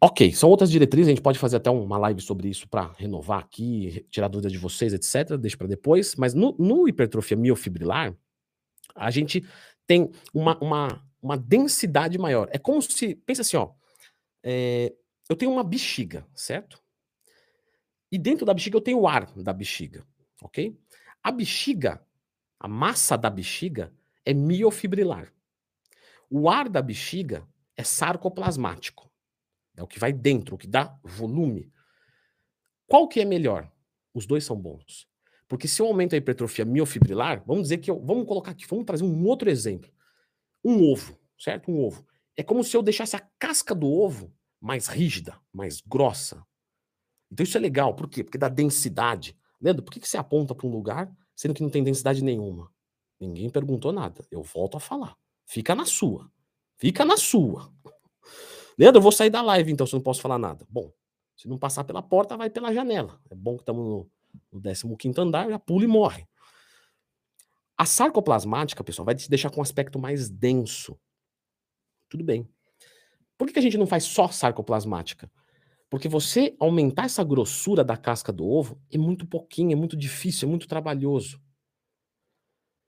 Ok, 0.00 0.32
são 0.32 0.48
outras 0.48 0.70
diretrizes, 0.70 1.08
a 1.08 1.10
gente 1.10 1.22
pode 1.22 1.40
fazer 1.40 1.56
até 1.56 1.70
uma 1.70 1.98
live 1.98 2.20
sobre 2.20 2.48
isso 2.48 2.68
para 2.68 2.92
renovar 2.96 3.40
aqui, 3.40 4.06
tirar 4.10 4.28
dúvida 4.28 4.48
de 4.48 4.58
vocês, 4.58 4.94
etc. 4.94 5.36
Deixa 5.36 5.56
para 5.56 5.66
depois. 5.66 6.14
Mas 6.14 6.34
no, 6.34 6.54
no, 6.56 6.86
hipertrofia 6.86 7.36
miofibrilar, 7.36 8.14
a 8.96 9.10
gente 9.10 9.46
tem 9.86 10.10
uma, 10.32 10.58
uma, 10.58 11.08
uma 11.22 11.36
densidade 11.36 12.18
maior. 12.18 12.48
É 12.52 12.58
como 12.58 12.80
se, 12.82 13.14
pensa 13.14 13.42
assim, 13.42 13.56
ó, 13.56 13.72
é, 14.42 14.94
eu 15.28 15.36
tenho 15.36 15.52
uma 15.52 15.64
bexiga, 15.64 16.26
certo? 16.34 16.82
E 18.10 18.18
dentro 18.18 18.46
da 18.46 18.54
bexiga 18.54 18.76
eu 18.76 18.82
tenho 18.82 19.00
o 19.00 19.08
ar 19.08 19.26
da 19.36 19.52
bexiga, 19.52 20.06
ok? 20.42 20.78
A 21.22 21.32
bexiga, 21.32 22.04
a 22.58 22.68
massa 22.68 23.16
da 23.16 23.28
bexiga 23.28 23.92
é 24.24 24.32
miofibrilar. 24.32 25.32
O 26.30 26.48
ar 26.48 26.68
da 26.68 26.82
bexiga 26.82 27.46
é 27.76 27.84
sarcoplasmático. 27.84 29.10
É 29.76 29.82
o 29.82 29.86
que 29.86 29.98
vai 29.98 30.12
dentro, 30.12 30.54
o 30.54 30.58
que 30.58 30.66
dá 30.66 30.98
volume. 31.04 31.70
Qual 32.86 33.08
que 33.08 33.20
é 33.20 33.24
melhor? 33.24 33.70
Os 34.14 34.26
dois 34.26 34.44
são 34.44 34.56
bons. 34.56 35.06
Porque 35.48 35.68
se 35.68 35.80
eu 35.80 35.86
aumento 35.86 36.14
a 36.14 36.18
hipertrofia 36.18 36.64
miofibrilar, 36.64 37.42
vamos 37.46 37.64
dizer 37.64 37.78
que 37.78 37.90
eu. 37.90 38.00
Vamos 38.00 38.26
colocar 38.26 38.50
aqui, 38.50 38.66
vamos 38.66 38.84
trazer 38.84 39.04
um 39.04 39.24
outro 39.26 39.48
exemplo. 39.48 39.90
Um 40.64 40.90
ovo, 40.90 41.18
certo? 41.38 41.70
Um 41.70 41.84
ovo. 41.84 42.04
É 42.36 42.42
como 42.42 42.64
se 42.64 42.76
eu 42.76 42.82
deixasse 42.82 43.16
a 43.16 43.20
casca 43.38 43.74
do 43.74 43.88
ovo 43.88 44.32
mais 44.60 44.88
rígida, 44.88 45.38
mais 45.52 45.80
grossa, 45.80 46.44
então 47.30 47.44
isso 47.44 47.56
é 47.56 47.60
legal, 47.60 47.94
por 47.94 48.08
quê? 48.08 48.22
Porque 48.22 48.38
dá 48.38 48.48
densidade. 48.48 49.36
Leandro, 49.60 49.82
por 49.82 49.92
que, 49.92 50.00
que 50.00 50.08
você 50.08 50.16
aponta 50.16 50.54
para 50.54 50.66
um 50.66 50.70
lugar 50.70 51.14
sendo 51.34 51.54
que 51.54 51.62
não 51.62 51.70
tem 51.70 51.82
densidade 51.82 52.22
nenhuma? 52.22 52.70
Ninguém 53.20 53.50
perguntou 53.50 53.92
nada. 53.92 54.24
Eu 54.30 54.42
volto 54.42 54.76
a 54.76 54.80
falar. 54.80 55.16
Fica 55.44 55.74
na 55.74 55.84
sua. 55.84 56.30
Fica 56.76 57.04
na 57.04 57.16
sua. 57.16 57.72
Leandro, 58.78 58.98
eu 58.98 59.02
vou 59.02 59.12
sair 59.12 59.30
da 59.30 59.42
live 59.42 59.72
então, 59.72 59.86
se 59.86 59.94
eu 59.94 59.98
não 59.98 60.04
posso 60.04 60.20
falar 60.20 60.38
nada. 60.38 60.66
Bom, 60.68 60.92
se 61.36 61.48
não 61.48 61.58
passar 61.58 61.84
pela 61.84 62.02
porta, 62.02 62.36
vai 62.36 62.50
pela 62.50 62.72
janela. 62.72 63.20
É 63.30 63.34
bom 63.34 63.56
que 63.56 63.62
estamos 63.62 63.86
no, 63.86 64.10
no 64.52 64.96
15 64.96 65.20
andar, 65.20 65.48
já 65.48 65.58
pula 65.58 65.84
e 65.84 65.88
morre. 65.88 66.26
A 67.76 67.84
sarcoplasmática, 67.84 68.82
pessoal, 68.82 69.04
vai 69.04 69.14
te 69.14 69.28
deixar 69.28 69.50
com 69.50 69.60
um 69.60 69.62
aspecto 69.62 69.98
mais 69.98 70.30
denso. 70.30 70.98
Tudo 72.08 72.24
bem. 72.24 72.48
Por 73.36 73.48
que, 73.48 73.58
a 73.58 73.62
gente 73.62 73.76
não 73.76 73.86
faz 73.86 74.04
só 74.04 74.28
sarcoplasmática? 74.28 75.30
Porque 75.90 76.08
você 76.08 76.56
aumentar 76.58 77.04
essa 77.04 77.22
grossura 77.22 77.84
da 77.84 77.96
casca 77.96 78.32
do 78.32 78.46
ovo 78.46 78.80
é 78.90 78.96
muito 78.96 79.26
pouquinho, 79.26 79.72
é 79.72 79.76
muito 79.76 79.96
difícil, 79.96 80.48
é 80.48 80.50
muito 80.50 80.66
trabalhoso. 80.66 81.40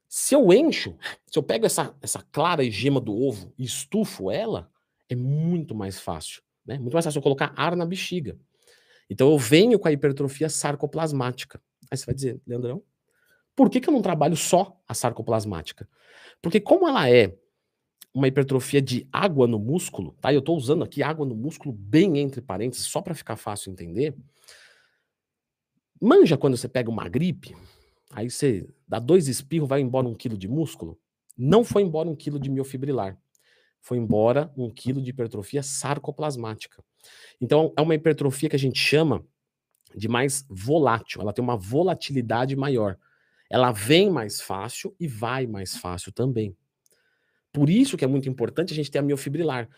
Se 0.08 0.34
eu 0.34 0.50
encho, 0.52 0.96
se 1.26 1.38
eu 1.38 1.42
pego 1.42 1.66
essa, 1.66 1.94
essa 2.00 2.22
clara 2.32 2.64
e 2.64 2.70
gema 2.70 2.98
do 2.98 3.14
ovo 3.14 3.52
e 3.58 3.64
estufo 3.64 4.30
ela, 4.30 4.72
é 5.08 5.14
muito 5.14 5.74
mais 5.74 6.00
fácil. 6.00 6.42
Né? 6.64 6.78
Muito 6.78 6.94
mais 6.94 7.04
fácil 7.04 7.18
eu 7.18 7.22
colocar 7.22 7.52
ar 7.54 7.76
na 7.76 7.84
bexiga. 7.84 8.38
Então 9.08 9.30
eu 9.30 9.38
venho 9.38 9.78
com 9.78 9.88
a 9.88 9.92
hipertrofia 9.92 10.48
sarcoplasmática. 10.48 11.60
Aí 11.90 11.96
você 11.96 12.06
vai 12.06 12.14
dizer, 12.14 12.40
Leandrão, 12.46 12.82
por 13.56 13.70
que, 13.70 13.80
que 13.80 13.88
eu 13.88 13.92
não 13.92 14.02
trabalho 14.02 14.36
só 14.36 14.78
a 14.86 14.94
sarcoplasmática? 14.94 15.88
Porque 16.40 16.60
como 16.60 16.86
ela 16.86 17.10
é 17.10 17.36
uma 18.12 18.28
hipertrofia 18.28 18.80
de 18.80 19.06
água 19.12 19.46
no 19.46 19.58
músculo, 19.58 20.12
tá? 20.20 20.32
Eu 20.32 20.40
estou 20.40 20.56
usando 20.56 20.82
aqui 20.82 21.02
água 21.02 21.26
no 21.26 21.34
músculo 21.34 21.72
bem 21.72 22.18
entre 22.18 22.40
parênteses, 22.40 22.86
só 22.86 23.00
para 23.00 23.14
ficar 23.14 23.36
fácil 23.36 23.70
entender. 23.70 24.14
Manja 26.00 26.36
quando 26.36 26.56
você 26.56 26.68
pega 26.68 26.90
uma 26.90 27.08
gripe, 27.08 27.56
aí 28.10 28.30
você 28.30 28.68
dá 28.86 28.98
dois 28.98 29.28
espirros, 29.28 29.68
vai 29.68 29.80
embora 29.80 30.06
um 30.06 30.14
quilo 30.14 30.36
de 30.36 30.48
músculo? 30.48 30.98
Não 31.36 31.62
foi 31.64 31.82
embora 31.82 32.08
um 32.08 32.16
quilo 32.16 32.38
de 32.38 32.50
miofibrilar. 32.50 33.16
Foi 33.80 33.98
embora 33.98 34.52
um 34.56 34.70
quilo 34.70 35.00
de 35.00 35.10
hipertrofia 35.10 35.62
sarcoplasmática. 35.62 36.82
Então, 37.40 37.72
é 37.76 37.80
uma 37.80 37.94
hipertrofia 37.94 38.48
que 38.48 38.56
a 38.56 38.58
gente 38.58 38.78
chama 38.78 39.24
de 39.94 40.08
mais 40.08 40.44
volátil. 40.48 41.20
Ela 41.20 41.32
tem 41.32 41.42
uma 41.42 41.56
volatilidade 41.56 42.54
maior. 42.56 42.98
Ela 43.50 43.72
vem 43.72 44.10
mais 44.10 44.40
fácil 44.40 44.94
e 45.00 45.06
vai 45.06 45.46
mais 45.46 45.76
fácil 45.76 46.12
também. 46.12 46.56
Por 47.52 47.70
isso 47.70 47.96
que 47.96 48.04
é 48.04 48.08
muito 48.08 48.28
importante 48.28 48.72
a 48.72 48.76
gente 48.76 48.90
ter 48.90 48.98
a 48.98 49.02
miofibrilar. 49.02 49.68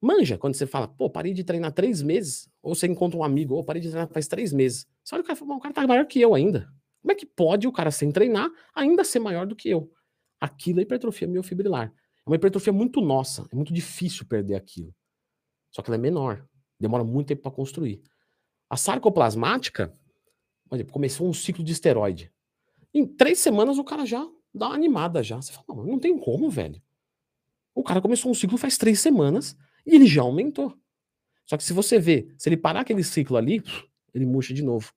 Manja, 0.00 0.38
quando 0.38 0.54
você 0.54 0.66
fala, 0.66 0.88
pô, 0.88 1.10
parei 1.10 1.34
de 1.34 1.44
treinar 1.44 1.72
três 1.72 2.00
meses, 2.00 2.48
ou 2.62 2.74
você 2.74 2.86
encontra 2.86 3.18
um 3.18 3.22
amigo, 3.22 3.54
ou 3.54 3.62
parei 3.62 3.82
de 3.82 3.88
treinar 3.88 4.08
faz 4.08 4.26
três 4.26 4.52
meses. 4.52 4.88
Você 5.04 5.14
olha 5.14 5.22
o 5.22 5.26
cara 5.26 5.36
fala, 5.36 5.54
o 5.54 5.60
cara 5.60 5.74
tá 5.74 5.86
maior 5.86 6.06
que 6.06 6.20
eu 6.20 6.34
ainda. 6.34 6.72
Como 7.02 7.12
é 7.12 7.14
que 7.14 7.26
pode 7.26 7.68
o 7.68 7.72
cara 7.72 7.90
sem 7.90 8.10
treinar 8.10 8.50
ainda 8.74 9.04
ser 9.04 9.18
maior 9.18 9.46
do 9.46 9.54
que 9.54 9.68
eu? 9.68 9.92
Aquilo 10.40 10.80
é 10.80 10.82
hipertrofia 10.82 11.28
miofibrilar. 11.28 11.92
É 12.26 12.30
uma 12.30 12.36
hipertrofia 12.36 12.72
muito 12.72 13.00
nossa, 13.00 13.46
é 13.50 13.54
muito 13.56 13.72
difícil 13.72 14.26
perder 14.26 14.54
aquilo. 14.54 14.94
Só 15.70 15.82
que 15.82 15.88
ela 15.88 15.96
é 15.96 16.00
menor, 16.00 16.46
demora 16.78 17.04
muito 17.04 17.28
tempo 17.28 17.42
para 17.42 17.50
construir. 17.50 18.02
A 18.68 18.76
sarcoplasmática, 18.76 19.96
exemplo, 20.72 20.92
começou 20.92 21.28
um 21.28 21.32
ciclo 21.32 21.64
de 21.64 21.72
esteroide. 21.72 22.32
Em 22.92 23.06
três 23.06 23.38
semanas 23.38 23.78
o 23.78 23.84
cara 23.84 24.04
já 24.04 24.28
dá 24.54 24.68
uma 24.68 24.74
animada 24.74 25.22
já. 25.22 25.40
Você 25.40 25.52
fala, 25.52 25.64
não, 25.68 25.84
não 25.84 25.98
tem 25.98 26.18
como, 26.18 26.50
velho. 26.50 26.80
O 27.74 27.82
cara 27.82 28.00
começou 28.00 28.30
um 28.30 28.34
ciclo 28.34 28.58
faz 28.58 28.76
três 28.76 29.00
semanas 29.00 29.56
e 29.86 29.94
ele 29.94 30.06
já 30.06 30.22
aumentou. 30.22 30.76
Só 31.46 31.56
que 31.56 31.64
se 31.64 31.72
você 31.72 31.98
vê, 31.98 32.32
se 32.38 32.48
ele 32.48 32.56
parar 32.56 32.80
aquele 32.80 33.02
ciclo 33.02 33.36
ali, 33.36 33.62
ele 34.12 34.26
murcha 34.26 34.52
de 34.52 34.62
novo. 34.62 34.92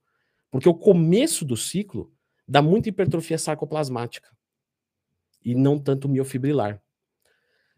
Porque 0.52 0.68
o 0.68 0.76
começo 0.76 1.46
do 1.46 1.56
ciclo 1.56 2.14
dá 2.48 2.62
muita 2.62 2.90
hipertrofia 2.90 3.38
sarcoplasmática 3.38 4.30
e 5.44 5.56
não 5.56 5.80
tanto 5.80 6.10
miofibrilar. 6.10 6.83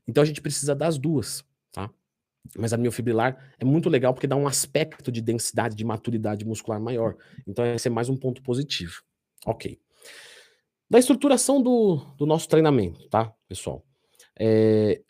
Então 0.08 0.22
a 0.22 0.26
gente 0.26 0.42
precisa 0.42 0.76
das 0.76 0.98
duas, 0.98 1.44
tá? 1.72 1.90
Mas 2.58 2.74
a 2.74 2.78
miofibrilar 2.78 3.54
é 3.60 3.66
muito 3.66 3.90
legal 3.90 4.14
porque 4.14 4.28
dá 4.28 4.36
um 4.36 4.48
aspecto 4.48 5.12
de 5.12 5.22
densidade, 5.22 5.76
de 5.76 5.84
maturidade 5.84 6.46
muscular 6.46 6.80
maior. 6.80 7.16
Então 7.48 7.66
esse 7.66 7.88
é 7.88 7.92
mais 7.92 8.10
um 8.10 8.18
ponto 8.18 8.42
positivo. 8.42 9.02
Ok. 9.46 9.80
Da 10.90 11.00
estruturação 11.00 11.62
do, 11.62 11.98
do 12.18 12.26
nosso 12.26 12.48
treinamento, 12.48 13.08
tá, 13.10 13.34
pessoal? 13.48 13.84
É, 14.40 15.02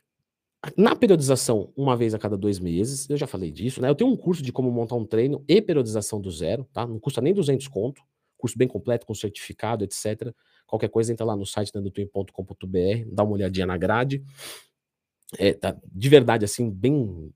na 0.77 0.95
periodização, 0.95 1.71
uma 1.75 1.95
vez 1.95 2.13
a 2.13 2.19
cada 2.19 2.37
dois 2.37 2.59
meses, 2.59 3.07
eu 3.09 3.17
já 3.17 3.27
falei 3.27 3.51
disso, 3.51 3.81
né? 3.81 3.89
Eu 3.89 3.95
tenho 3.95 4.09
um 4.09 4.17
curso 4.17 4.41
de 4.41 4.51
como 4.51 4.71
montar 4.71 4.95
um 4.95 5.05
treino 5.05 5.43
e 5.47 5.61
periodização 5.61 6.19
do 6.19 6.31
zero, 6.31 6.67
tá? 6.73 6.87
Não 6.87 6.99
custa 6.99 7.21
nem 7.21 7.33
200 7.33 7.67
conto, 7.67 8.01
curso 8.37 8.57
bem 8.57 8.67
completo, 8.67 9.05
com 9.05 9.13
certificado, 9.13 9.83
etc. 9.83 10.33
Qualquer 10.65 10.89
coisa, 10.89 11.11
entra 11.11 11.25
lá 11.25 11.35
no 11.35 11.45
site 11.45 11.71
nandotwin.com.br, 11.75 13.09
dá 13.11 13.23
uma 13.23 13.33
olhadinha 13.33 13.65
na 13.65 13.77
grade. 13.77 14.23
É, 15.37 15.53
tá, 15.53 15.75
de 15.83 16.09
verdade, 16.09 16.45
assim, 16.45 16.69
bem. 16.69 17.33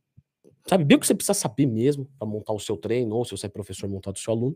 Sabe, 0.67 0.83
bem 0.83 0.97
o 0.97 0.99
que 0.99 1.07
você 1.07 1.15
precisa 1.15 1.33
saber 1.33 1.65
mesmo 1.65 2.09
para 2.17 2.27
montar 2.27 2.53
o 2.53 2.59
seu 2.59 2.77
treino, 2.77 3.15
ou 3.15 3.25
se 3.25 3.31
você 3.31 3.47
é 3.47 3.49
professor, 3.49 3.89
montar 3.89 4.11
do 4.11 4.19
seu 4.19 4.33
aluno. 4.33 4.55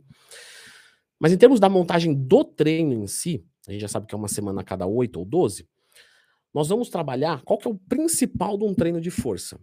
Mas 1.20 1.32
em 1.32 1.38
termos 1.38 1.60
da 1.60 1.70
montagem 1.70 2.14
do 2.14 2.44
treino 2.44 2.94
em 2.94 3.08
si, 3.08 3.44
a 3.68 3.72
gente 3.72 3.82
já 3.82 3.88
sabe 3.88 4.06
que 4.06 4.14
é 4.14 4.18
uma 4.18 4.28
semana 4.28 4.62
a 4.62 4.64
cada 4.64 4.86
8 4.86 5.18
ou 5.18 5.26
12, 5.26 5.68
nós 6.54 6.68
vamos 6.68 6.90
trabalhar 6.90 7.42
qual 7.44 7.58
que 7.58 7.68
é 7.68 7.72
o 7.72 7.76
principal 7.76 8.58
de 8.58 8.66
um 8.66 8.74
treino 8.74 9.02
de 9.02 9.10
força. 9.10 9.60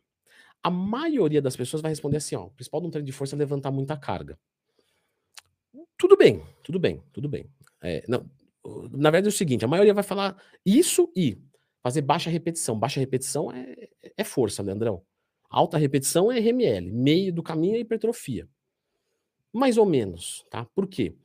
A 0.62 0.70
maioria 0.70 1.40
das 1.40 1.56
pessoas 1.56 1.80
vai 1.80 1.90
responder 1.90 2.16
assim: 2.16 2.34
ó, 2.34 2.46
o 2.46 2.50
principal 2.50 2.80
de 2.80 2.86
um 2.88 2.90
treino 2.90 3.06
de 3.06 3.12
força 3.12 3.36
é 3.36 3.38
levantar 3.38 3.70
muita 3.70 3.96
carga. 3.96 4.38
Tudo 5.96 6.16
bem, 6.16 6.42
tudo 6.64 6.78
bem, 6.78 7.02
tudo 7.12 7.28
bem. 7.28 7.46
É, 7.82 8.04
não, 8.08 8.28
na 8.90 9.10
verdade 9.10 9.26
é 9.26 9.28
o 9.28 9.32
seguinte: 9.32 9.64
a 9.64 9.68
maioria 9.68 9.94
vai 9.94 10.02
falar 10.02 10.36
isso 10.64 11.10
e 11.14 11.38
fazer 11.82 12.02
baixa 12.02 12.30
repetição. 12.30 12.78
Baixa 12.78 13.00
repetição 13.00 13.50
é, 13.52 13.88
é 14.16 14.24
força, 14.24 14.62
Leandrão. 14.62 15.04
Alta 15.48 15.76
repetição 15.76 16.30
é 16.30 16.38
RML, 16.38 16.92
meio 16.92 17.32
do 17.32 17.42
caminho 17.42 17.76
é 17.76 17.80
hipertrofia. 17.80 18.48
Mais 19.52 19.76
ou 19.76 19.84
menos, 19.84 20.44
tá? 20.48 20.64
Por 20.66 20.86
quê? 20.86 21.16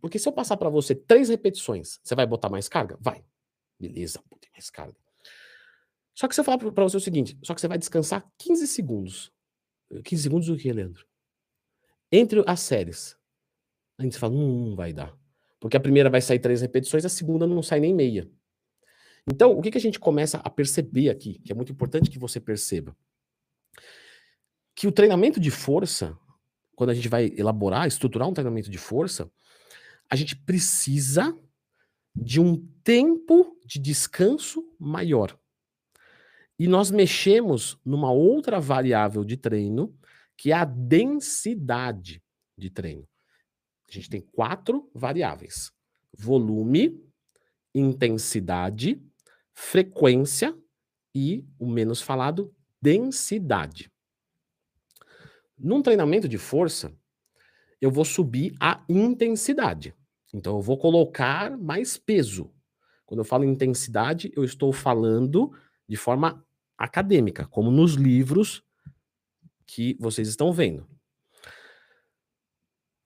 Porque 0.00 0.18
se 0.18 0.28
eu 0.28 0.32
passar 0.32 0.56
para 0.56 0.68
você 0.68 0.94
três 0.94 1.28
repetições, 1.28 1.98
você 2.02 2.14
vai 2.14 2.26
botar 2.26 2.50
mais 2.50 2.68
carga? 2.68 2.98
Vai. 3.00 3.24
Beleza, 3.78 4.22
botei 4.30 4.50
mais 4.52 4.68
carga. 4.70 4.96
Só 6.14 6.28
que 6.28 6.34
se 6.34 6.40
eu 6.40 6.44
falar 6.44 6.58
para 6.58 6.84
você 6.84 6.98
o 6.98 7.00
seguinte, 7.00 7.38
só 7.42 7.54
que 7.54 7.60
você 7.60 7.68
vai 7.68 7.78
descansar 7.78 8.30
15 8.38 8.66
segundos. 8.66 9.32
15 10.04 10.22
segundos 10.22 10.48
do 10.48 10.56
que, 10.56 10.70
Leandro? 10.70 11.06
Entre 12.12 12.42
as 12.46 12.60
séries. 12.60 13.16
A 13.96 14.02
gente 14.02 14.18
fala, 14.18 14.34
hum, 14.34 14.70
não 14.70 14.76
vai 14.76 14.92
dar. 14.92 15.16
Porque 15.58 15.76
a 15.76 15.80
primeira 15.80 16.10
vai 16.10 16.20
sair 16.20 16.38
três 16.38 16.60
repetições, 16.60 17.04
a 17.04 17.08
segunda 17.08 17.46
não 17.46 17.62
sai 17.62 17.80
nem 17.80 17.94
meia. 17.94 18.30
Então, 19.30 19.52
o 19.52 19.62
que, 19.62 19.70
que 19.70 19.78
a 19.78 19.80
gente 19.80 20.00
começa 20.00 20.38
a 20.38 20.50
perceber 20.50 21.08
aqui, 21.08 21.38
que 21.38 21.52
é 21.52 21.54
muito 21.54 21.70
importante 21.70 22.10
que 22.10 22.18
você 22.18 22.40
perceba? 22.40 22.96
Que 24.74 24.88
o 24.88 24.92
treinamento 24.92 25.38
de 25.38 25.52
força, 25.52 26.18
quando 26.74 26.90
a 26.90 26.94
gente 26.94 27.08
vai 27.08 27.32
elaborar, 27.36 27.86
estruturar 27.86 28.28
um 28.28 28.34
treinamento 28.34 28.68
de 28.68 28.78
força, 28.78 29.30
a 30.10 30.16
gente 30.16 30.34
precisa 30.34 31.38
de 32.12 32.40
um 32.40 32.56
tempo 32.82 33.56
de 33.64 33.78
descanso 33.78 34.64
maior. 34.80 35.38
E 36.58 36.66
nós 36.66 36.90
mexemos 36.90 37.78
numa 37.84 38.10
outra 38.10 38.58
variável 38.58 39.24
de 39.24 39.36
treino, 39.36 39.96
que 40.36 40.50
é 40.50 40.56
a 40.56 40.64
densidade 40.64 42.20
de 42.58 42.68
treino. 42.68 43.08
A 43.88 43.92
gente 43.92 44.10
tem 44.10 44.20
quatro 44.20 44.90
variáveis: 44.92 45.70
volume, 46.12 47.00
intensidade, 47.72 49.00
frequência 49.60 50.56
e, 51.14 51.46
o 51.58 51.66
menos 51.66 52.00
falado, 52.00 52.52
densidade. 52.80 53.92
Num 55.56 55.82
treinamento 55.82 56.26
de 56.26 56.38
força, 56.38 56.96
eu 57.78 57.90
vou 57.90 58.04
subir 58.04 58.54
a 58.58 58.82
intensidade. 58.88 59.94
Então, 60.32 60.56
eu 60.56 60.62
vou 60.62 60.78
colocar 60.78 61.58
mais 61.58 61.98
peso. 61.98 62.50
Quando 63.04 63.20
eu 63.20 63.24
falo 63.24 63.44
intensidade, 63.44 64.32
eu 64.34 64.44
estou 64.44 64.72
falando 64.72 65.52
de 65.86 65.96
forma 65.96 66.42
acadêmica, 66.78 67.46
como 67.46 67.70
nos 67.70 67.94
livros 67.94 68.64
que 69.66 69.94
vocês 70.00 70.26
estão 70.26 70.52
vendo. 70.52 70.88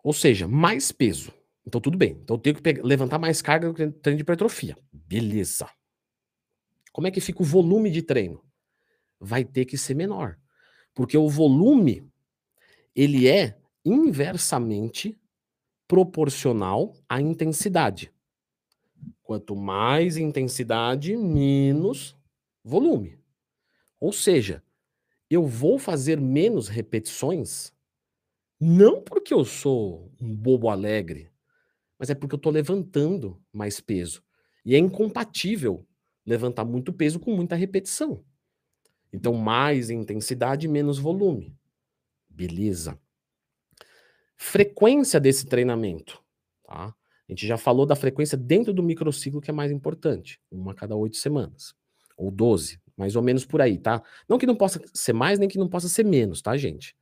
Ou 0.04 0.12
seja, 0.12 0.46
mais 0.46 0.92
peso. 0.92 1.32
Então 1.66 1.80
tudo 1.80 1.98
bem. 1.98 2.12
Então 2.22 2.36
eu 2.36 2.40
tenho 2.40 2.56
que 2.56 2.72
levantar 2.82 3.18
mais 3.18 3.42
carga 3.42 3.68
no 3.68 3.74
treino 3.74 4.18
de 4.18 4.22
hipertrofia. 4.22 4.76
Beleza. 4.92 5.68
Como 6.94 7.08
é 7.08 7.10
que 7.10 7.20
fica 7.20 7.42
o 7.42 7.44
volume 7.44 7.90
de 7.90 8.02
treino? 8.02 8.40
Vai 9.18 9.44
ter 9.44 9.64
que 9.64 9.76
ser 9.76 9.94
menor. 9.94 10.38
Porque 10.94 11.18
o 11.18 11.28
volume 11.28 12.08
ele 12.94 13.26
é 13.26 13.58
inversamente 13.84 15.20
proporcional 15.88 16.94
à 17.08 17.20
intensidade. 17.20 18.12
Quanto 19.24 19.56
mais 19.56 20.16
intensidade, 20.16 21.16
menos 21.16 22.16
volume. 22.62 23.18
Ou 23.98 24.12
seja, 24.12 24.62
eu 25.28 25.48
vou 25.48 25.80
fazer 25.80 26.20
menos 26.20 26.68
repetições, 26.68 27.72
não 28.60 29.02
porque 29.02 29.34
eu 29.34 29.44
sou 29.44 30.12
um 30.20 30.32
bobo 30.32 30.68
alegre, 30.68 31.28
mas 31.98 32.08
é 32.08 32.14
porque 32.14 32.36
eu 32.36 32.38
estou 32.38 32.52
levantando 32.52 33.42
mais 33.52 33.80
peso. 33.80 34.22
E 34.64 34.76
é 34.76 34.78
incompatível 34.78 35.84
levantar 36.26 36.64
muito 36.64 36.92
peso 36.92 37.20
com 37.20 37.34
muita 37.34 37.54
repetição. 37.54 38.24
Então, 39.12 39.34
mais 39.34 39.90
intensidade, 39.90 40.66
menos 40.66 40.98
volume. 40.98 41.56
Beleza. 42.28 42.98
Frequência 44.36 45.20
desse 45.20 45.46
treinamento. 45.46 46.22
Tá? 46.64 46.86
A 46.86 47.32
gente 47.32 47.46
já 47.46 47.56
falou 47.56 47.86
da 47.86 47.94
frequência 47.94 48.36
dentro 48.36 48.72
do 48.72 48.82
microciclo, 48.82 49.40
que 49.40 49.50
é 49.50 49.54
mais 49.54 49.70
importante. 49.70 50.40
Uma 50.50 50.72
a 50.72 50.74
cada 50.74 50.96
oito 50.96 51.16
semanas. 51.16 51.74
Ou 52.16 52.30
doze 52.30 52.82
mais 52.96 53.16
ou 53.16 53.22
menos 53.22 53.44
por 53.44 53.60
aí, 53.60 53.78
tá? 53.78 54.02
Não 54.28 54.38
que 54.38 54.46
não 54.46 54.56
possa 54.56 54.80
ser 54.92 55.12
mais, 55.12 55.38
nem 55.38 55.48
que 55.48 55.58
não 55.58 55.68
possa 55.68 55.88
ser 55.88 56.04
menos, 56.04 56.40
tá, 56.40 56.56
gente? 56.56 56.96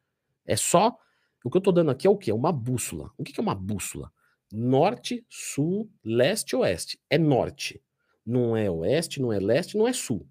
É 0.44 0.56
só. 0.56 0.96
O 1.44 1.50
que 1.50 1.56
eu 1.56 1.60
tô 1.60 1.72
dando 1.72 1.90
aqui 1.90 2.06
é 2.06 2.10
o 2.10 2.16
quê? 2.16 2.30
É 2.30 2.34
uma 2.34 2.52
bússola. 2.52 3.10
O 3.18 3.24
que 3.24 3.38
é 3.38 3.42
uma 3.42 3.54
bússola? 3.54 4.12
Norte, 4.50 5.24
sul, 5.28 5.90
leste, 6.04 6.54
oeste. 6.54 7.00
É 7.10 7.18
norte. 7.18 7.82
Não 8.24 8.56
é 8.56 8.70
oeste, 8.70 9.20
não 9.20 9.32
é 9.32 9.38
leste, 9.38 9.76
não 9.76 9.86
é 9.86 9.92
sul. 9.92 10.26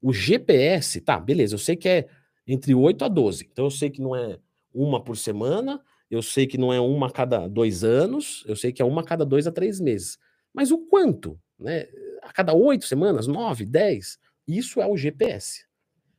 O 0.00 0.12
GPS, 0.12 1.00
tá, 1.00 1.18
beleza, 1.18 1.54
eu 1.54 1.58
sei 1.58 1.76
que 1.76 1.88
é 1.88 2.08
entre 2.46 2.74
8 2.74 3.04
a 3.04 3.08
12. 3.08 3.48
Então 3.50 3.64
eu 3.64 3.70
sei 3.70 3.90
que 3.90 4.00
não 4.00 4.14
é 4.14 4.38
uma 4.72 5.02
por 5.02 5.16
semana 5.16 5.82
eu 6.10 6.22
sei 6.22 6.46
que 6.46 6.56
não 6.56 6.72
é 6.72 6.80
uma 6.80 7.08
a 7.08 7.10
cada 7.10 7.46
dois 7.46 7.84
anos, 7.84 8.42
eu 8.46 8.56
sei 8.56 8.72
que 8.72 8.80
é 8.80 8.84
uma 8.84 9.02
a 9.02 9.04
cada 9.04 9.24
dois 9.24 9.46
a 9.46 9.52
três 9.52 9.78
meses. 9.78 10.18
Mas 10.54 10.70
o 10.70 10.78
quanto? 10.78 11.38
Né? 11.58 11.86
A 12.22 12.32
cada 12.32 12.54
oito 12.54 12.86
semanas, 12.86 13.26
nove, 13.26 13.66
dez? 13.66 14.18
Isso 14.46 14.80
é 14.80 14.86
o 14.86 14.96
GPS. 14.96 15.66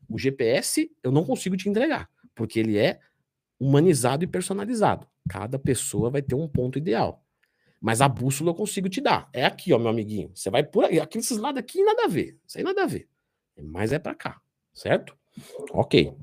O 0.07 0.17
GPS 0.17 0.91
eu 1.03 1.11
não 1.11 1.25
consigo 1.25 1.57
te 1.57 1.67
entregar, 1.67 2.09
porque 2.35 2.59
ele 2.59 2.77
é 2.77 2.99
humanizado 3.59 4.23
e 4.23 4.27
personalizado. 4.27 5.07
Cada 5.27 5.57
pessoa 5.57 6.09
vai 6.09 6.21
ter 6.21 6.35
um 6.35 6.47
ponto 6.47 6.77
ideal. 6.77 7.23
Mas 7.81 8.01
a 8.01 8.09
bússola 8.09 8.51
eu 8.51 8.55
consigo 8.55 8.89
te 8.89 8.99
dar. 8.99 9.29
É 9.31 9.45
aqui, 9.45 9.71
ó, 9.71 9.79
meu 9.79 9.89
amiguinho. 9.89 10.31
Você 10.35 10.49
vai 10.49 10.63
por 10.63 10.85
aí. 10.85 10.99
Aqui, 10.99 11.17
esses 11.17 11.37
lados 11.37 11.59
aqui, 11.59 11.83
nada 11.83 12.05
a 12.05 12.07
ver. 12.07 12.37
Isso 12.45 12.57
aí 12.57 12.63
nada 12.63 12.83
a 12.83 12.85
ver. 12.85 13.07
Mas 13.61 13.91
é 13.93 13.99
para 13.99 14.15
cá, 14.15 14.41
certo? 14.73 15.17
Ok. 15.71 16.13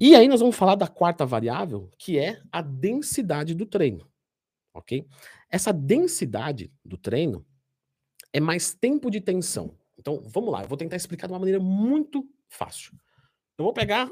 E 0.00 0.14
aí 0.14 0.28
nós 0.28 0.40
vamos 0.40 0.54
falar 0.54 0.76
da 0.76 0.86
quarta 0.86 1.26
variável, 1.26 1.90
que 1.98 2.18
é 2.18 2.40
a 2.52 2.62
densidade 2.62 3.54
do 3.54 3.66
treino. 3.66 4.08
Ok? 4.72 5.04
Essa 5.50 5.72
densidade 5.72 6.72
do 6.84 6.96
treino 6.96 7.44
é 8.32 8.38
mais 8.38 8.72
tempo 8.72 9.10
de 9.10 9.20
tensão. 9.20 9.76
Então, 9.98 10.22
vamos 10.26 10.52
lá. 10.52 10.62
Eu 10.62 10.68
vou 10.68 10.78
tentar 10.78 10.94
explicar 10.94 11.26
de 11.26 11.32
uma 11.32 11.40
maneira 11.40 11.58
muito 11.58 12.24
fácil. 12.48 12.92
Eu 13.56 13.64
vou 13.64 13.72
pegar 13.72 14.10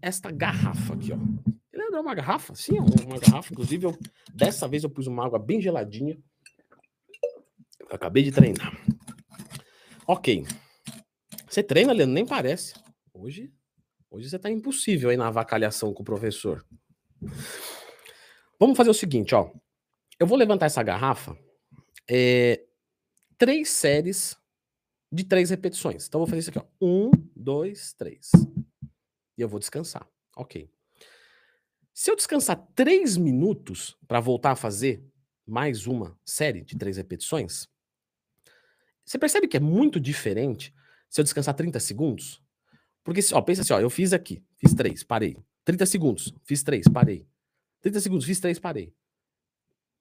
esta 0.00 0.30
garrafa 0.30 0.94
aqui, 0.94 1.12
ó. 1.12 1.49
É 1.92 2.00
uma 2.00 2.14
garrafa? 2.14 2.54
Sim, 2.54 2.78
uma 2.78 3.18
garrafa. 3.18 3.52
Inclusive, 3.52 3.86
eu, 3.86 3.98
dessa 4.32 4.66
vez 4.66 4.84
eu 4.84 4.90
pus 4.90 5.06
uma 5.06 5.24
água 5.24 5.38
bem 5.38 5.60
geladinha. 5.60 6.18
Eu 7.80 7.96
acabei 7.96 8.22
de 8.22 8.32
treinar. 8.32 8.72
Ok. 10.06 10.44
Você 11.48 11.62
treina, 11.62 11.92
Leandro? 11.92 12.14
Nem 12.14 12.26
parece. 12.26 12.74
Hoje, 13.12 13.52
hoje 14.10 14.30
você 14.30 14.38
tá 14.38 14.50
impossível 14.50 15.10
aí 15.10 15.16
na 15.16 15.28
avacalhação 15.28 15.92
com 15.92 16.02
o 16.02 16.04
professor. 16.06 16.64
Vamos 18.58 18.76
fazer 18.76 18.90
o 18.90 18.94
seguinte, 18.94 19.34
ó. 19.34 19.50
Eu 20.18 20.26
vou 20.26 20.38
levantar 20.38 20.66
essa 20.66 20.82
garrafa. 20.82 21.36
É, 22.08 22.64
três 23.36 23.70
séries 23.70 24.36
de 25.10 25.24
três 25.24 25.50
repetições. 25.50 26.06
Então, 26.06 26.20
eu 26.20 26.26
vou 26.26 26.30
fazer 26.30 26.40
isso 26.40 26.50
aqui, 26.50 26.58
ó. 26.58 26.64
Um, 26.80 27.10
dois, 27.34 27.92
três. 27.94 28.30
E 29.36 29.42
eu 29.42 29.48
vou 29.48 29.58
descansar. 29.58 30.06
Ok. 30.36 30.70
Se 32.00 32.10
eu 32.10 32.16
descansar 32.16 32.56
três 32.74 33.18
minutos 33.18 33.94
para 34.08 34.20
voltar 34.20 34.52
a 34.52 34.56
fazer 34.56 35.04
mais 35.46 35.86
uma 35.86 36.18
série 36.24 36.62
de 36.62 36.74
três 36.74 36.96
repetições, 36.96 37.68
você 39.04 39.18
percebe 39.18 39.46
que 39.46 39.58
é 39.58 39.60
muito 39.60 40.00
diferente 40.00 40.74
se 41.10 41.20
eu 41.20 41.22
descansar 41.22 41.52
30 41.52 41.78
segundos? 41.78 42.42
Porque, 43.04 43.20
ó, 43.34 43.42
pensa 43.42 43.60
assim, 43.60 43.74
ó, 43.74 43.80
eu 43.80 43.90
fiz 43.90 44.14
aqui, 44.14 44.42
fiz 44.56 44.72
três, 44.72 45.04
parei. 45.04 45.36
30 45.62 45.84
segundos, 45.84 46.32
fiz 46.42 46.62
três, 46.62 46.88
parei. 46.88 47.28
30 47.82 48.00
segundos, 48.00 48.24
fiz 48.24 48.40
três, 48.40 48.58
parei. 48.58 48.94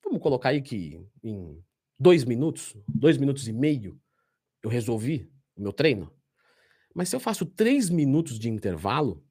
Vamos 0.01 0.22
colocar 0.22 0.51
aí 0.51 0.62
que 0.62 1.06
em 1.22 1.62
dois 2.00 2.24
minutos, 2.24 2.77
dois 2.88 3.18
minutos 3.18 3.46
e 3.46 3.51
meio, 3.51 4.00
eu 4.63 4.70
resolvi 4.70 5.29
o 5.53 5.62
meu 5.62 5.74
treino? 5.74 6.10
Mas 6.96 7.10
se 7.10 7.15
eu 7.18 7.20
faço 7.20 7.46
três 7.46 7.89
minutos 7.89 8.39
de 8.39 8.50
intervalo, 8.50 9.22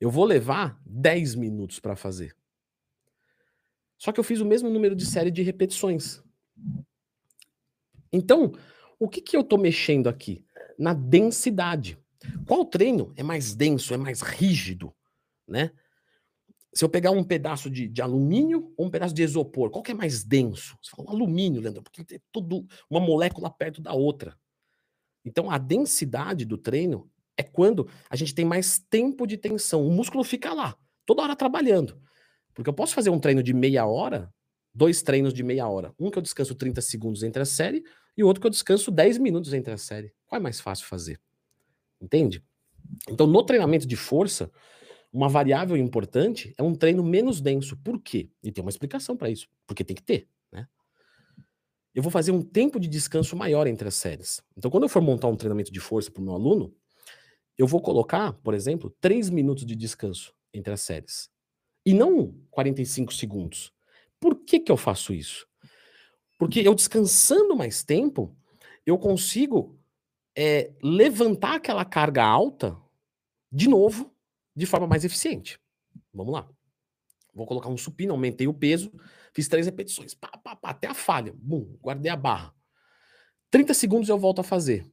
eu 0.00 0.10
vou 0.10 0.24
levar 0.24 0.80
10 0.86 1.34
minutos 1.34 1.80
para 1.80 1.96
fazer. 1.96 2.36
Só 3.96 4.12
que 4.12 4.20
eu 4.20 4.24
fiz 4.24 4.40
o 4.40 4.46
mesmo 4.46 4.70
número 4.70 4.94
de 4.94 5.04
série 5.04 5.30
de 5.30 5.42
repetições. 5.42 6.22
Então, 8.12 8.52
o 8.98 9.08
que, 9.08 9.20
que 9.20 9.36
eu 9.36 9.40
estou 9.40 9.58
mexendo 9.58 10.08
aqui? 10.08 10.44
Na 10.78 10.94
densidade. 10.94 11.98
Qual 12.46 12.64
treino 12.64 13.12
é 13.16 13.22
mais 13.22 13.54
denso, 13.54 13.92
é 13.92 13.96
mais 13.96 14.20
rígido, 14.20 14.94
né? 15.46 15.72
Se 16.72 16.84
eu 16.84 16.88
pegar 16.88 17.10
um 17.10 17.24
pedaço 17.24 17.68
de, 17.68 17.88
de 17.88 18.02
alumínio 18.02 18.72
ou 18.76 18.86
um 18.86 18.90
pedaço 18.90 19.14
de 19.14 19.22
isopor, 19.22 19.70
qual 19.70 19.82
que 19.82 19.90
é 19.90 19.94
mais 19.94 20.22
denso? 20.22 20.78
Você 20.82 20.90
fala 20.94 21.10
alumínio, 21.10 21.60
Leandro, 21.60 21.82
porque 21.82 22.04
tem 22.04 22.20
tudo 22.30 22.66
uma 22.88 23.00
molécula 23.00 23.50
perto 23.50 23.80
da 23.80 23.92
outra. 23.92 24.38
Então, 25.24 25.50
a 25.50 25.58
densidade 25.58 26.44
do 26.44 26.56
treino 26.56 27.10
é 27.38 27.42
quando 27.44 27.88
a 28.10 28.16
gente 28.16 28.34
tem 28.34 28.44
mais 28.44 28.80
tempo 28.90 29.24
de 29.26 29.38
tensão. 29.38 29.86
O 29.86 29.90
músculo 29.90 30.24
fica 30.24 30.52
lá, 30.52 30.76
toda 31.06 31.22
hora 31.22 31.36
trabalhando. 31.36 31.96
Porque 32.52 32.68
eu 32.68 32.74
posso 32.74 32.92
fazer 32.92 33.10
um 33.10 33.20
treino 33.20 33.40
de 33.40 33.54
meia 33.54 33.86
hora, 33.86 34.34
dois 34.74 35.00
treinos 35.00 35.32
de 35.32 35.44
meia 35.44 35.68
hora. 35.68 35.94
Um 35.98 36.10
que 36.10 36.18
eu 36.18 36.22
descanso 36.22 36.56
30 36.56 36.80
segundos 36.82 37.22
entre 37.22 37.40
a 37.40 37.46
série 37.46 37.84
e 38.16 38.24
o 38.24 38.26
outro 38.26 38.40
que 38.40 38.46
eu 38.48 38.50
descanso 38.50 38.90
10 38.90 39.18
minutos 39.18 39.52
entre 39.52 39.72
a 39.72 39.78
série. 39.78 40.12
Qual 40.26 40.40
é 40.40 40.42
mais 40.42 40.60
fácil 40.60 40.86
fazer? 40.86 41.20
Entende? 42.00 42.44
Então, 43.08 43.26
no 43.26 43.42
treinamento 43.44 43.86
de 43.86 43.94
força, 43.94 44.50
uma 45.12 45.28
variável 45.28 45.76
importante 45.76 46.52
é 46.58 46.62
um 46.62 46.74
treino 46.74 47.04
menos 47.04 47.40
denso. 47.40 47.76
Por 47.76 48.00
quê? 48.00 48.30
E 48.42 48.50
tem 48.50 48.62
uma 48.62 48.70
explicação 48.70 49.16
para 49.16 49.30
isso. 49.30 49.48
Porque 49.64 49.84
tem 49.84 49.94
que 49.94 50.02
ter, 50.02 50.28
né? 50.52 50.66
Eu 51.94 52.02
vou 52.02 52.10
fazer 52.10 52.32
um 52.32 52.42
tempo 52.42 52.80
de 52.80 52.88
descanso 52.88 53.36
maior 53.36 53.66
entre 53.66 53.86
as 53.86 53.94
séries. 53.94 54.42
Então, 54.56 54.70
quando 54.70 54.82
eu 54.84 54.88
for 54.88 55.00
montar 55.00 55.28
um 55.28 55.36
treinamento 55.36 55.72
de 55.72 55.80
força 55.80 56.10
para 56.10 56.20
o 56.20 56.24
meu 56.24 56.34
aluno, 56.34 56.74
eu 57.58 57.66
vou 57.66 57.82
colocar, 57.82 58.32
por 58.34 58.54
exemplo, 58.54 58.94
3 59.00 59.28
minutos 59.30 59.66
de 59.66 59.74
descanso 59.74 60.32
entre 60.54 60.72
as 60.72 60.80
séries. 60.80 61.28
E 61.84 61.92
não 61.92 62.34
45 62.50 63.12
segundos. 63.12 63.72
Por 64.20 64.36
que, 64.36 64.60
que 64.60 64.70
eu 64.70 64.76
faço 64.76 65.12
isso? 65.12 65.46
Porque 66.38 66.60
eu 66.60 66.74
descansando 66.74 67.56
mais 67.56 67.82
tempo, 67.82 68.36
eu 68.86 68.96
consigo 68.96 69.76
é, 70.36 70.72
levantar 70.80 71.56
aquela 71.56 71.84
carga 71.84 72.24
alta 72.24 72.76
de 73.50 73.68
novo, 73.68 74.14
de 74.54 74.66
forma 74.66 74.86
mais 74.86 75.04
eficiente. 75.04 75.58
Vamos 76.12 76.32
lá. 76.32 76.48
Vou 77.34 77.46
colocar 77.46 77.68
um 77.68 77.76
supino, 77.76 78.12
aumentei 78.12 78.46
o 78.46 78.54
peso, 78.54 78.92
fiz 79.32 79.48
três 79.48 79.66
repetições, 79.66 80.14
pá, 80.14 80.28
pá, 80.28 80.54
pá, 80.54 80.70
até 80.70 80.86
a 80.86 80.94
falha. 80.94 81.32
Bum, 81.36 81.76
guardei 81.80 82.10
a 82.10 82.16
barra. 82.16 82.54
30 83.50 83.74
segundos 83.74 84.08
eu 84.08 84.18
volto 84.18 84.40
a 84.40 84.44
fazer. 84.44 84.86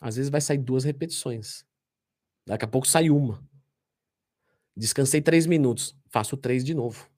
Às 0.00 0.16
vezes 0.16 0.30
vai 0.30 0.40
sair 0.40 0.58
duas 0.58 0.84
repetições. 0.84 1.64
Daqui 2.46 2.64
a 2.64 2.68
pouco 2.68 2.86
sai 2.86 3.10
uma. 3.10 3.46
Descansei 4.76 5.20
três 5.20 5.46
minutos, 5.46 5.96
faço 6.08 6.36
três 6.36 6.64
de 6.64 6.74
novo. 6.74 7.10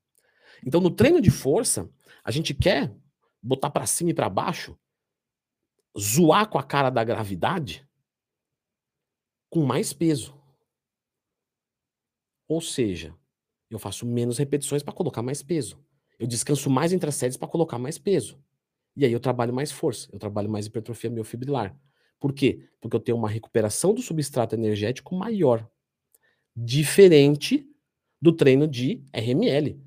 Então, 0.66 0.80
no 0.80 0.90
treino 0.90 1.20
de 1.20 1.30
força, 1.30 1.88
a 2.22 2.30
gente 2.30 2.52
quer 2.54 2.94
botar 3.42 3.70
para 3.70 3.86
cima 3.86 4.10
e 4.10 4.14
para 4.14 4.28
baixo, 4.28 4.78
zoar 5.98 6.48
com 6.48 6.58
a 6.58 6.62
cara 6.62 6.90
da 6.90 7.04
gravidade 7.04 7.86
com 9.50 9.64
mais 9.64 9.92
peso. 9.92 10.34
Ou 12.48 12.60
seja, 12.60 13.14
eu 13.70 13.78
faço 13.78 14.04
menos 14.04 14.38
repetições 14.38 14.82
para 14.82 14.92
colocar 14.92 15.22
mais 15.22 15.42
peso. 15.42 15.78
Eu 16.18 16.26
descanso 16.26 16.68
mais 16.68 16.92
entre 16.92 17.08
as 17.08 17.14
séries 17.14 17.36
para 17.36 17.48
colocar 17.48 17.78
mais 17.78 17.98
peso. 17.98 18.42
E 18.96 19.04
aí 19.04 19.12
eu 19.12 19.20
trabalho 19.20 19.52
mais 19.52 19.72
força, 19.72 20.08
eu 20.12 20.18
trabalho 20.18 20.50
mais 20.50 20.66
hipertrofia 20.66 21.10
miofibrilar. 21.10 21.76
Por 22.20 22.32
quê? 22.32 22.68
Porque 22.80 22.96
eu 22.96 23.00
tenho 23.00 23.18
uma 23.18 23.28
recuperação 23.28 23.94
do 23.94 24.02
substrato 24.02 24.54
energético 24.54 25.14
maior. 25.14 25.68
Diferente 26.56 27.68
do 28.20 28.32
treino 28.32 28.66
de 28.66 29.04
RML, 29.12 29.78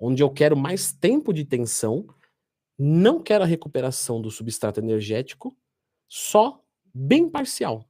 onde 0.00 0.22
eu 0.22 0.30
quero 0.30 0.56
mais 0.56 0.92
tempo 0.92 1.32
de 1.32 1.44
tensão, 1.44 2.06
não 2.78 3.22
quero 3.22 3.44
a 3.44 3.46
recuperação 3.46 4.20
do 4.20 4.30
substrato 4.30 4.80
energético, 4.80 5.56
só 6.08 6.64
bem 6.94 7.28
parcial. 7.28 7.88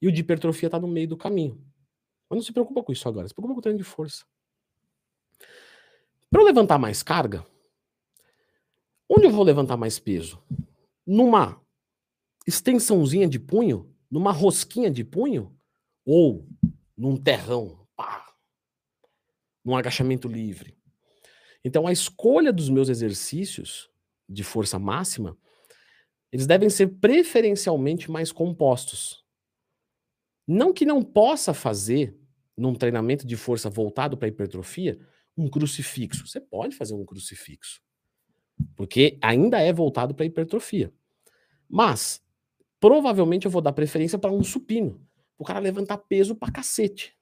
E 0.00 0.08
o 0.08 0.12
de 0.12 0.20
hipertrofia 0.20 0.68
está 0.68 0.78
no 0.78 0.88
meio 0.88 1.08
do 1.08 1.16
caminho. 1.16 1.62
Mas 2.28 2.38
não 2.38 2.42
se 2.42 2.52
preocupa 2.52 2.82
com 2.82 2.92
isso 2.92 3.08
agora, 3.08 3.26
se 3.26 3.34
preocupa 3.34 3.54
com 3.54 3.60
o 3.60 3.62
treino 3.62 3.78
de 3.78 3.84
força. 3.84 4.24
Para 6.30 6.42
eu 6.42 6.46
levantar 6.46 6.78
mais 6.78 7.02
carga, 7.02 7.44
onde 9.08 9.26
eu 9.26 9.30
vou 9.30 9.44
levantar 9.44 9.76
mais 9.76 9.98
peso? 9.98 10.42
Numa 11.06 11.60
extensãozinha 12.48 13.28
de 13.28 13.38
punho, 13.38 13.94
numa 14.10 14.32
rosquinha 14.32 14.90
de 14.90 15.04
punho, 15.04 15.54
ou 16.02 16.48
num 16.96 17.14
terrão, 17.14 17.86
pá, 17.94 18.24
num 19.62 19.76
agachamento 19.76 20.26
livre. 20.26 20.74
Então, 21.62 21.86
a 21.86 21.92
escolha 21.92 22.50
dos 22.50 22.70
meus 22.70 22.88
exercícios 22.88 23.90
de 24.26 24.42
força 24.42 24.78
máxima, 24.78 25.36
eles 26.32 26.46
devem 26.46 26.70
ser 26.70 26.86
preferencialmente 26.98 28.10
mais 28.10 28.32
compostos. 28.32 29.22
Não 30.46 30.72
que 30.72 30.86
não 30.86 31.02
possa 31.02 31.52
fazer, 31.52 32.18
num 32.56 32.74
treinamento 32.74 33.26
de 33.26 33.36
força 33.36 33.68
voltado 33.68 34.16
para 34.16 34.28
hipertrofia, 34.28 34.98
um 35.36 35.50
crucifixo. 35.50 36.26
Você 36.26 36.40
pode 36.40 36.74
fazer 36.74 36.94
um 36.94 37.04
crucifixo, 37.04 37.82
porque 38.74 39.18
ainda 39.20 39.60
é 39.60 39.70
voltado 39.70 40.14
para 40.14 40.24
hipertrofia. 40.24 40.90
Mas 41.68 42.26
provavelmente 42.80 43.46
eu 43.46 43.50
vou 43.50 43.62
dar 43.62 43.72
preferência 43.72 44.18
para 44.18 44.32
um 44.32 44.42
supino. 44.42 45.00
O 45.38 45.44
cara 45.44 45.58
levantar 45.58 45.98
peso 45.98 46.34
pra 46.34 46.50
cacete. 46.50 47.16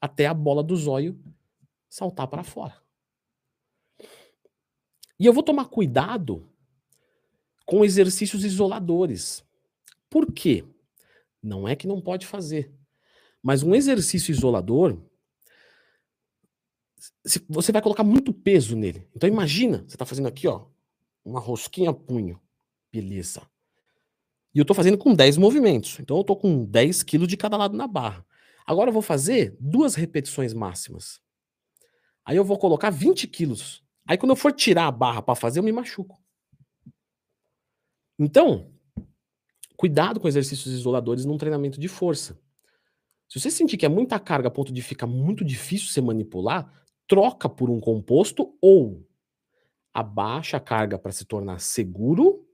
Até 0.00 0.26
a 0.26 0.34
bola 0.34 0.62
do 0.62 0.76
zóio 0.76 1.18
saltar 1.88 2.26
para 2.26 2.42
fora. 2.42 2.80
E 5.18 5.26
eu 5.26 5.32
vou 5.32 5.42
tomar 5.42 5.66
cuidado 5.66 6.48
com 7.66 7.84
exercícios 7.84 8.44
isoladores. 8.44 9.44
Por 10.10 10.32
quê? 10.32 10.64
Não 11.42 11.68
é 11.68 11.76
que 11.76 11.86
não 11.86 12.00
pode 12.00 12.26
fazer. 12.26 12.72
Mas 13.42 13.62
um 13.62 13.74
exercício 13.74 14.32
isolador, 14.32 14.98
você 17.48 17.72
vai 17.72 17.82
colocar 17.82 18.04
muito 18.04 18.32
peso 18.32 18.76
nele. 18.76 19.08
Então 19.14 19.28
imagina, 19.28 19.78
você 19.78 19.94
está 19.94 20.06
fazendo 20.06 20.28
aqui, 20.28 20.48
ó, 20.48 20.66
uma 21.24 21.40
rosquinha 21.40 21.92
punho. 21.92 22.40
Beleza. 22.90 23.42
E 24.54 24.58
eu 24.58 24.62
estou 24.62 24.74
fazendo 24.74 24.98
com 24.98 25.14
10 25.14 25.38
movimentos. 25.38 25.98
Então 26.00 26.16
eu 26.16 26.20
estou 26.20 26.36
com 26.36 26.64
10 26.64 27.02
quilos 27.02 27.28
de 27.28 27.36
cada 27.36 27.56
lado 27.56 27.76
na 27.76 27.86
barra. 27.86 28.24
Agora 28.66 28.90
eu 28.90 28.92
vou 28.92 29.02
fazer 29.02 29.56
duas 29.58 29.94
repetições 29.94 30.52
máximas. 30.52 31.20
Aí 32.24 32.36
eu 32.36 32.44
vou 32.44 32.58
colocar 32.58 32.90
20 32.90 33.26
quilos. 33.26 33.82
Aí 34.06 34.16
quando 34.16 34.30
eu 34.30 34.36
for 34.36 34.52
tirar 34.52 34.86
a 34.86 34.92
barra 34.92 35.22
para 35.22 35.34
fazer, 35.34 35.58
eu 35.58 35.64
me 35.64 35.72
machuco. 35.72 36.20
Então, 38.18 38.70
cuidado 39.76 40.20
com 40.20 40.28
exercícios 40.28 40.72
isoladores 40.72 41.24
num 41.24 41.38
treinamento 41.38 41.80
de 41.80 41.88
força. 41.88 42.38
Se 43.28 43.40
você 43.40 43.50
sentir 43.50 43.78
que 43.78 43.86
é 43.86 43.88
muita 43.88 44.20
carga 44.20 44.48
a 44.48 44.50
ponto 44.50 44.72
de 44.72 44.82
ficar 44.82 45.06
muito 45.06 45.44
difícil 45.44 45.88
você 45.88 46.00
manipular, 46.00 46.70
troca 47.08 47.48
por 47.48 47.70
um 47.70 47.80
composto 47.80 48.56
ou 48.60 49.04
abaixa 49.92 50.58
a 50.58 50.60
carga 50.60 50.98
para 50.98 51.12
se 51.12 51.24
tornar 51.24 51.58
seguro 51.58 52.46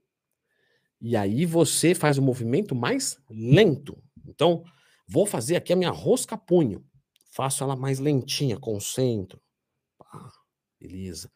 e 1.01 1.15
aí 1.15 1.45
você 1.45 1.95
faz 1.95 2.17
o 2.17 2.21
movimento 2.21 2.75
mais 2.75 3.17
lento. 3.29 3.97
Então, 4.27 4.63
vou 5.07 5.25
fazer 5.25 5.55
aqui 5.55 5.71
a 5.71 5.75
minha 5.75 5.91
rosca 5.91 6.37
punho. 6.37 6.83
Faço 7.31 7.63
ela 7.63 7.75
mais 7.75 7.99
lentinha, 7.99 8.59
concentro. 8.59 9.41
Ah, 10.13 10.31
beleza. 10.79 11.31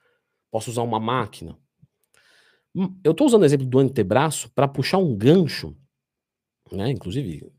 Posso 0.52 0.70
usar 0.70 0.82
uma 0.82 1.00
máquina. 1.00 1.58
Hum, 2.76 3.00
eu 3.04 3.12
estou 3.12 3.28
usando 3.28 3.44
o 3.44 3.46
exemplo 3.46 3.66
do 3.66 3.80
antebraço 3.80 4.52
para 4.52 4.68
puxar 4.68 4.98
um 4.98 5.16
gancho, 5.16 5.76
né? 6.72 6.90
Inclusive, 6.90 7.52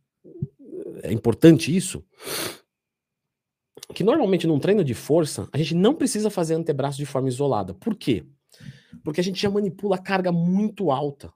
é 1.02 1.12
importante 1.12 1.74
isso. 1.74 2.04
Que 3.94 4.02
normalmente 4.02 4.46
num 4.46 4.58
treino 4.58 4.82
de 4.82 4.94
força, 4.94 5.48
a 5.52 5.58
gente 5.58 5.74
não 5.74 5.94
precisa 5.94 6.30
fazer 6.30 6.54
antebraço 6.54 6.98
de 6.98 7.06
forma 7.06 7.28
isolada. 7.28 7.74
Por 7.74 7.94
quê? 7.94 8.26
Porque 9.04 9.20
a 9.20 9.24
gente 9.24 9.40
já 9.40 9.50
manipula 9.50 9.98
carga 9.98 10.32
muito 10.32 10.90
alta, 10.90 11.32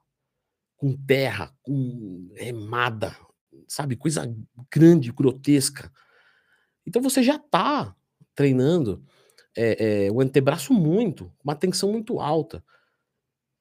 com 0.79 0.95
terra, 0.95 1.53
com 1.61 2.31
remada, 2.35 3.15
sabe? 3.67 3.97
Coisa 3.97 4.33
grande, 4.71 5.11
grotesca. 5.11 5.91
Então 6.87 7.01
você 7.01 7.21
já 7.21 7.35
está 7.35 7.93
treinando 8.33 9.03
é, 9.55 10.05
é, 10.05 10.11
o 10.11 10.21
antebraço 10.21 10.73
muito, 10.73 11.31
uma 11.43 11.53
tensão 11.53 11.91
muito 11.91 12.21
alta. 12.21 12.63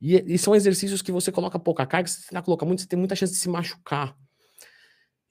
E, 0.00 0.14
e, 0.32 0.38
são 0.38 0.54
exercícios 0.54 1.02
que 1.02 1.10
você 1.10 1.32
coloca 1.32 1.58
pouca 1.58 1.84
carga, 1.84 2.08
se 2.08 2.22
você 2.22 2.42
colocar 2.42 2.64
muito, 2.64 2.82
você 2.82 2.88
tem 2.88 2.98
muita 2.98 3.16
chance 3.16 3.32
de 3.32 3.38
se 3.40 3.48
machucar. 3.48 4.16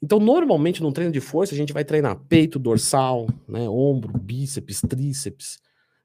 Então, 0.04 0.20
normalmente, 0.20 0.84
num 0.84 0.92
treino 0.92 1.14
de 1.14 1.22
força, 1.22 1.56
a 1.56 1.58
gente 1.58 1.72
vai 1.72 1.86
treinar 1.86 2.20
peito, 2.28 2.60
dorsal, 2.60 3.28
né, 3.48 3.68
ombro, 3.70 4.12
bíceps, 4.20 4.82
tríceps. 4.82 5.58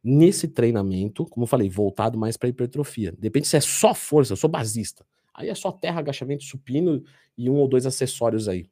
Nesse 0.02 0.46
treinamento, 0.46 1.26
como 1.26 1.44
eu 1.44 1.48
falei, 1.48 1.68
voltado 1.68 2.16
mais 2.16 2.36
para 2.36 2.48
hipertrofia. 2.48 3.12
Depende 3.18 3.48
se 3.48 3.56
é 3.56 3.60
só 3.60 3.92
força, 3.92 4.32
eu 4.32 4.36
sou 4.36 4.48
basista. 4.48 5.04
Aí 5.34 5.48
é 5.48 5.54
só 5.54 5.72
terra, 5.72 6.00
agachamento 6.00 6.44
supino 6.44 7.02
e 7.36 7.48
um 7.48 7.54
ou 7.54 7.68
dois 7.68 7.86
acessórios 7.86 8.48
aí. 8.48 8.68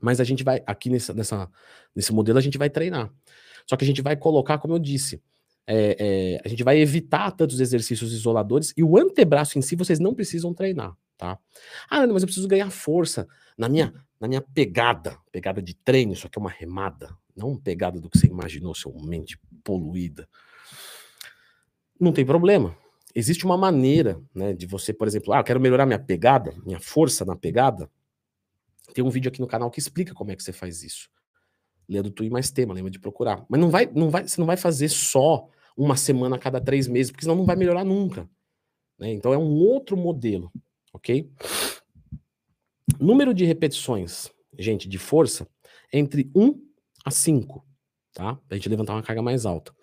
Mas 0.00 0.20
a 0.20 0.24
gente 0.24 0.42
vai, 0.42 0.62
aqui 0.66 0.88
nessa, 0.88 1.12
nessa, 1.12 1.50
nesse 1.94 2.12
modelo, 2.12 2.38
a 2.38 2.42
gente 2.42 2.58
vai 2.58 2.70
treinar. 2.70 3.12
Só 3.66 3.76
que 3.76 3.84
a 3.84 3.86
gente 3.86 4.02
vai 4.02 4.16
colocar, 4.16 4.58
como 4.58 4.74
eu 4.74 4.78
disse, 4.78 5.22
é, 5.66 5.96
é, 5.98 6.40
a 6.44 6.48
gente 6.48 6.64
vai 6.64 6.78
evitar 6.78 7.30
tantos 7.32 7.60
exercícios 7.60 8.12
isoladores 8.12 8.72
e 8.76 8.82
o 8.82 8.98
antebraço 8.98 9.58
em 9.58 9.62
si 9.62 9.76
vocês 9.76 10.00
não 10.00 10.14
precisam 10.14 10.52
treinar, 10.52 10.96
tá? 11.16 11.38
Ah, 11.88 12.06
mas 12.06 12.22
eu 12.22 12.26
preciso 12.26 12.48
ganhar 12.48 12.70
força 12.70 13.28
na 13.56 13.68
minha, 13.68 13.94
na 14.18 14.26
minha 14.26 14.40
pegada, 14.40 15.16
pegada 15.30 15.62
de 15.62 15.74
treino, 15.74 16.12
isso 16.12 16.26
aqui 16.26 16.38
é 16.38 16.40
uma 16.40 16.50
remada, 16.50 17.16
não 17.36 17.56
pegada 17.56 18.00
do 18.00 18.10
que 18.10 18.18
você 18.18 18.26
imaginou, 18.26 18.74
seu 18.74 18.92
mente 18.92 19.38
poluída. 19.62 20.28
Não 22.00 22.12
tem 22.12 22.26
problema. 22.26 22.76
Existe 23.14 23.44
uma 23.44 23.56
maneira, 23.56 24.20
né, 24.34 24.52
de 24.52 24.66
você, 24.66 24.92
por 24.92 25.06
exemplo, 25.06 25.32
ah, 25.32 25.38
eu 25.38 25.44
quero 25.44 25.60
melhorar 25.60 25.86
minha 25.86 25.98
pegada, 25.98 26.54
minha 26.64 26.80
força 26.80 27.24
na 27.24 27.36
pegada. 27.36 27.90
Tem 28.94 29.04
um 29.04 29.10
vídeo 29.10 29.28
aqui 29.28 29.40
no 29.40 29.46
canal 29.46 29.70
que 29.70 29.78
explica 29.78 30.14
como 30.14 30.30
é 30.30 30.36
que 30.36 30.42
você 30.42 30.52
faz 30.52 30.82
isso. 30.82 31.10
Leandro 31.88 32.10
Tui 32.10 32.30
mais 32.30 32.50
tema, 32.50 32.72
lembra 32.72 32.90
de 32.90 32.98
procurar. 32.98 33.44
Mas 33.48 33.60
não 33.60 33.70
vai, 33.70 33.86
não 33.86 34.10
vai, 34.10 34.26
você 34.26 34.40
não 34.40 34.46
vai 34.46 34.56
fazer 34.56 34.88
só 34.88 35.48
uma 35.76 35.96
semana 35.96 36.36
a 36.36 36.38
cada 36.38 36.60
três 36.60 36.88
meses, 36.88 37.10
porque 37.10 37.24
senão 37.24 37.36
não 37.36 37.44
vai 37.44 37.56
melhorar 37.56 37.84
nunca. 37.84 38.28
Né? 38.98 39.12
Então 39.12 39.32
é 39.32 39.38
um 39.38 39.52
outro 39.52 39.96
modelo, 39.96 40.50
ok? 40.92 41.30
Número 42.98 43.34
de 43.34 43.44
repetições, 43.44 44.30
gente, 44.58 44.88
de 44.88 44.98
força, 44.98 45.46
entre 45.92 46.30
1 46.34 46.54
a 47.04 47.10
5, 47.10 47.64
tá? 48.12 48.36
Pra 48.48 48.56
gente 48.56 48.68
levantar 48.68 48.94
uma 48.94 49.02
carga 49.02 49.22
mais 49.22 49.44
alta. 49.44 49.74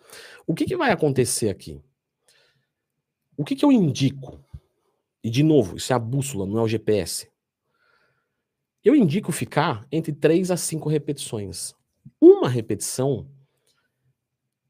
O 0.48 0.54
que, 0.54 0.66
que 0.66 0.78
vai 0.78 0.92
acontecer 0.92 1.50
aqui? 1.50 1.82
O 3.40 3.46
que, 3.46 3.56
que 3.56 3.64
eu 3.64 3.72
indico? 3.72 4.44
E 5.24 5.30
de 5.30 5.44
novo, 5.44 5.78
isso 5.78 5.94
é 5.94 5.96
a 5.96 6.00
bússola, 6.00 6.46
não 6.46 6.60
é 6.60 6.62
o 6.62 6.68
GPS. 6.68 7.32
Eu 8.84 8.94
indico 8.94 9.32
ficar 9.32 9.88
entre 9.90 10.12
3 10.12 10.52
a 10.52 10.58
5 10.58 10.90
repetições. 10.90 11.74
Uma 12.20 12.50
repetição 12.50 13.32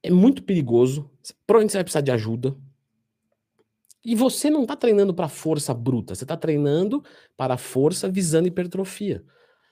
é 0.03 0.11
muito 0.11 0.43
perigoso. 0.43 1.09
Provavelmente 1.47 1.71
você 1.71 1.77
vai 1.79 1.83
precisar 1.83 2.01
de 2.01 2.11
ajuda. 2.11 2.55
E 4.05 4.13
você 4.13 4.51
não 4.51 4.61
está 4.61 4.75
treinando 4.75 5.15
para 5.15 5.27
força 5.27 5.73
bruta, 5.73 6.13
você 6.13 6.23
está 6.23 6.37
treinando 6.37 7.03
para 7.35 7.57
força 7.57 8.07
visando 8.07 8.47
hipertrofia. 8.47 9.23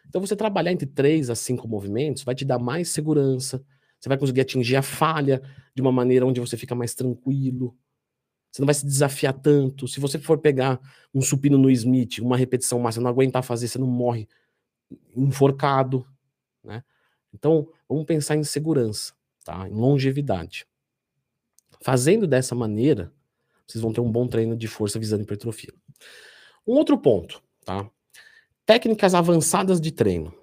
Então 0.08 0.20
você 0.20 0.36
trabalhar 0.36 0.72
entre 0.72 0.88
3 0.88 1.30
a 1.30 1.36
5 1.36 1.68
movimentos 1.68 2.24
vai 2.24 2.34
te 2.34 2.44
dar 2.44 2.58
mais 2.58 2.90
segurança. 2.90 3.64
Você 4.00 4.10
vai 4.10 4.18
conseguir 4.18 4.42
atingir 4.42 4.76
a 4.76 4.82
falha 4.82 5.40
de 5.76 5.84
uma 5.84 5.92
maneira 5.92 6.26
onde 6.26 6.40
você 6.40 6.58
fica 6.58 6.74
mais 6.74 6.96
tranquilo. 6.96 7.78
Você 8.52 8.62
não 8.62 8.66
vai 8.66 8.76
se 8.76 8.86
desafiar 8.86 9.34
tanto. 9.34 9.88
Se 9.88 10.00
você 10.00 10.18
for 10.18 10.40
pegar 10.40 10.80
um 11.14 11.22
supino 11.22 11.58
no 11.58 11.70
Smith, 11.70 12.20
uma 12.20 12.38
repetição 12.38 12.80
máxima, 12.80 13.04
não 13.04 13.12
aguentar 13.12 13.44
fazer, 13.44 13.68
você 13.68 13.78
não 13.78 13.88
morre 13.88 14.28
enforcado, 15.16 16.08
né? 16.64 16.84
Então, 17.34 17.68
vamos 17.88 18.06
pensar 18.06 18.36
em 18.36 18.44
segurança, 18.44 19.14
tá? 19.44 19.68
Em 19.68 19.74
longevidade. 19.74 20.66
Fazendo 21.82 22.26
dessa 22.26 22.56
maneira, 22.56 23.14
vocês 23.68 23.82
vão 23.82 23.92
ter 23.92 24.02
um 24.02 24.12
bom 24.12 24.28
treino 24.28 24.56
de 24.56 24.68
força 24.68 24.98
visando 24.98 25.24
hipertrofia. 25.24 25.74
Um 26.66 26.74
outro 26.74 26.98
ponto, 26.98 27.42
tá? 27.66 27.90
Técnicas 28.66 29.14
avançadas 29.14 29.80
de 29.80 29.92
treino. 29.92 30.34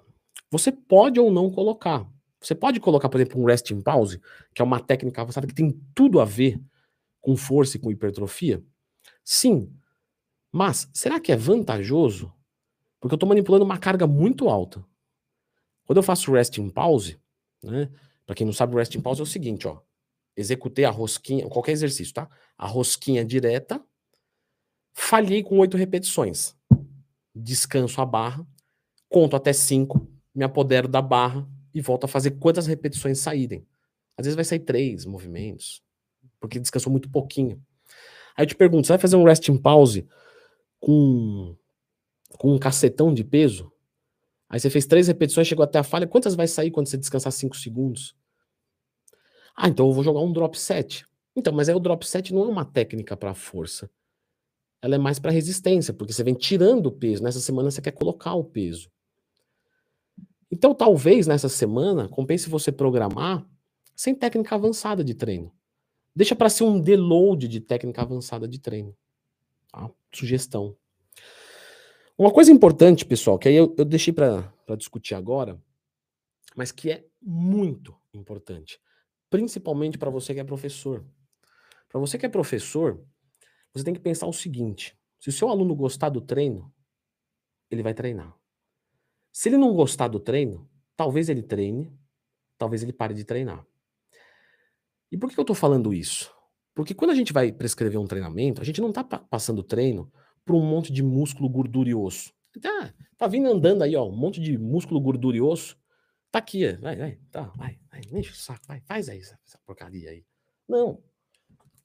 Você 0.51 0.71
pode 0.71 1.19
ou 1.19 1.31
não 1.31 1.51
colocar. 1.51 2.07
Você 2.39 2.53
pode 2.53 2.79
colocar, 2.79 3.09
por 3.09 3.19
exemplo, 3.19 3.41
um 3.41 3.45
resting 3.45 3.81
pause, 3.81 4.21
que 4.53 4.61
é 4.61 4.65
uma 4.65 4.79
técnica 4.79 5.21
avançada 5.21 5.47
que 5.47 5.53
tem 5.53 5.71
tudo 5.93 6.19
a 6.19 6.25
ver 6.25 6.61
com 7.25 7.35
força 7.35 7.75
e 7.75 7.79
com 7.79 7.89
hipertrofia? 7.89 8.63
Sim. 9.23 9.75
Mas 10.51 10.87
será 10.93 11.19
que 11.19 11.31
é 11.31 11.35
vantajoso? 11.35 12.31
Porque 12.99 13.15
eu 13.15 13.17
estou 13.17 13.27
manipulando 13.27 13.65
uma 13.65 13.79
carga 13.79 14.05
muito 14.05 14.47
alta. 14.47 14.85
Quando 15.85 15.97
eu 15.97 16.03
faço 16.03 16.31
resting 16.31 16.69
pause, 16.69 17.19
né? 17.63 17.89
Para 18.27 18.35
quem 18.35 18.45
não 18.45 18.53
sabe, 18.53 18.75
o 18.75 18.77
resting 18.77 19.01
pause 19.01 19.21
é 19.21 19.23
o 19.23 19.25
seguinte, 19.25 19.67
ó. 19.67 19.81
Executei 20.37 20.85
a 20.85 20.91
rosquinha, 20.91 21.47
qualquer 21.49 21.71
exercício, 21.71 22.13
tá? 22.13 22.29
A 22.55 22.67
rosquinha 22.67 23.25
direta, 23.25 23.83
falhei 24.93 25.41
com 25.41 25.57
oito 25.57 25.77
repetições. 25.77 26.55
Descanso 27.33 28.01
a 28.01 28.05
barra, 28.05 28.45
conto 29.09 29.35
até 29.35 29.51
cinco, 29.51 30.07
me 30.33 30.43
apodero 30.43 30.87
da 30.87 31.01
barra 31.01 31.47
e 31.73 31.81
volto 31.81 32.03
a 32.03 32.07
fazer 32.07 32.31
quantas 32.31 32.67
repetições 32.67 33.17
saírem. 33.17 33.67
Às 34.15 34.25
vezes 34.25 34.35
vai 34.35 34.45
sair 34.45 34.59
três 34.59 35.05
movimentos, 35.05 35.84
porque 36.45 36.59
descansou 36.59 36.91
muito 36.91 37.09
pouquinho. 37.09 37.59
Aí 38.37 38.45
te 38.45 38.55
pergunto, 38.55 38.85
você 38.85 38.93
vai 38.93 38.99
fazer 38.99 39.15
um 39.15 39.23
resting 39.23 39.57
pause 39.57 40.07
com, 40.79 41.55
com 42.37 42.53
um 42.53 42.59
cacetão 42.59 43.13
de 43.13 43.23
peso? 43.23 43.71
Aí 44.47 44.59
você 44.59 44.69
fez 44.69 44.85
três 44.85 45.07
repetições, 45.07 45.47
chegou 45.47 45.63
até 45.63 45.79
a 45.79 45.83
falha. 45.83 46.05
Quantas 46.05 46.35
vai 46.35 46.47
sair 46.47 46.69
quando 46.69 46.87
você 46.87 46.97
descansar 46.97 47.31
cinco 47.31 47.57
segundos? 47.57 48.15
Ah, 49.55 49.67
então 49.67 49.87
eu 49.87 49.93
vou 49.93 50.03
jogar 50.03 50.19
um 50.19 50.31
drop 50.31 50.57
set. 50.57 51.05
Então, 51.35 51.51
mas 51.51 51.67
aí 51.67 51.75
o 51.75 51.79
drop 51.79 52.05
set 52.05 52.33
não 52.33 52.43
é 52.43 52.47
uma 52.47 52.65
técnica 52.65 53.17
para 53.17 53.33
força. 53.33 53.89
Ela 54.81 54.95
é 54.95 54.97
mais 54.99 55.17
para 55.17 55.31
resistência, 55.31 55.93
porque 55.93 56.13
você 56.13 56.23
vem 56.23 56.35
tirando 56.35 56.87
o 56.87 56.91
peso. 56.91 57.23
Nessa 57.23 57.39
semana 57.39 57.71
você 57.71 57.81
quer 57.81 57.91
colocar 57.91 58.35
o 58.35 58.43
peso. 58.43 58.91
Então, 60.51 60.75
talvez 60.75 61.25
nessa 61.25 61.49
semana 61.49 62.07
compense 62.07 62.49
você 62.49 62.71
programar 62.71 63.45
sem 63.95 64.13
técnica 64.13 64.55
avançada 64.55 65.03
de 65.03 65.15
treino. 65.15 65.51
Deixa 66.15 66.35
para 66.35 66.49
ser 66.49 66.63
um 66.63 66.79
deload 66.79 67.47
de 67.47 67.59
técnica 67.59 68.01
avançada 68.01 68.47
de 68.47 68.59
treino. 68.59 68.95
Tá? 69.69 69.89
Sugestão. 70.13 70.77
Uma 72.17 72.31
coisa 72.31 72.51
importante, 72.51 73.05
pessoal, 73.05 73.37
que 73.37 73.49
aí 73.49 73.55
eu, 73.55 73.75
eu 73.77 73.83
deixei 73.83 74.13
para 74.13 74.53
discutir 74.77 75.15
agora, 75.15 75.61
mas 76.55 76.71
que 76.71 76.89
é 76.89 77.05
muito 77.21 77.93
importante, 78.13 78.79
principalmente 79.29 79.97
para 79.97 80.09
você 80.09 80.33
que 80.33 80.39
é 80.39 80.43
professor. 80.45 81.05
Para 81.89 81.99
você 81.99 82.17
que 82.17 82.25
é 82.25 82.29
professor, 82.29 83.03
você 83.73 83.83
tem 83.83 83.93
que 83.93 83.99
pensar 83.99 84.27
o 84.27 84.33
seguinte: 84.33 84.97
se 85.19 85.27
o 85.27 85.33
seu 85.33 85.49
aluno 85.49 85.75
gostar 85.75 86.07
do 86.07 86.21
treino, 86.21 86.73
ele 87.69 87.83
vai 87.83 87.93
treinar. 87.93 88.33
Se 89.33 89.49
ele 89.49 89.57
não 89.57 89.73
gostar 89.73 90.07
do 90.07 90.19
treino, 90.19 90.69
talvez 90.95 91.27
ele 91.27 91.43
treine, 91.43 91.91
talvez 92.57 92.81
ele 92.81 92.93
pare 92.93 93.13
de 93.13 93.25
treinar. 93.25 93.67
E 95.11 95.17
por 95.17 95.31
que 95.31 95.39
eu 95.39 95.43
estou 95.43 95.55
falando 95.55 95.93
isso? 95.93 96.33
Porque 96.73 96.93
quando 96.93 97.11
a 97.11 97.15
gente 97.15 97.31
vai 97.31 97.51
prescrever 97.51 97.99
um 97.99 98.05
treinamento, 98.05 98.61
a 98.61 98.65
gente 98.65 98.81
não 98.81 98.89
está 98.89 99.03
passando 99.03 99.63
treino 99.63 100.11
para 100.43 100.55
um 100.55 100.61
monte 100.61 100.91
de 100.91 101.01
músculo, 101.01 101.49
gordura 101.49 101.89
e 101.89 101.95
osso. 101.95 102.33
Tá, 102.61 102.93
tá 103.17 103.27
vindo 103.27 103.47
andando 103.47 103.81
aí, 103.81 103.95
ó, 103.95 104.07
um 104.07 104.15
monte 104.15 104.39
de 104.39 104.57
músculo, 104.57 104.99
gordura 104.99 105.37
e 105.37 105.41
osso. 105.41 105.77
Tá 106.31 106.39
aqui, 106.39 106.69
vai, 106.73 106.97
vai, 106.97 107.17
tá, 107.31 107.43
vai, 107.55 107.79
vai, 107.89 108.01
enche 108.11 108.31
o 108.31 108.35
saco, 108.35 108.65
vai, 108.67 108.81
faz 108.81 109.07
aí 109.07 109.19
essa, 109.19 109.39
essa 109.45 109.57
porcaria 109.65 110.09
aí. 110.09 110.25
Não. 110.67 111.01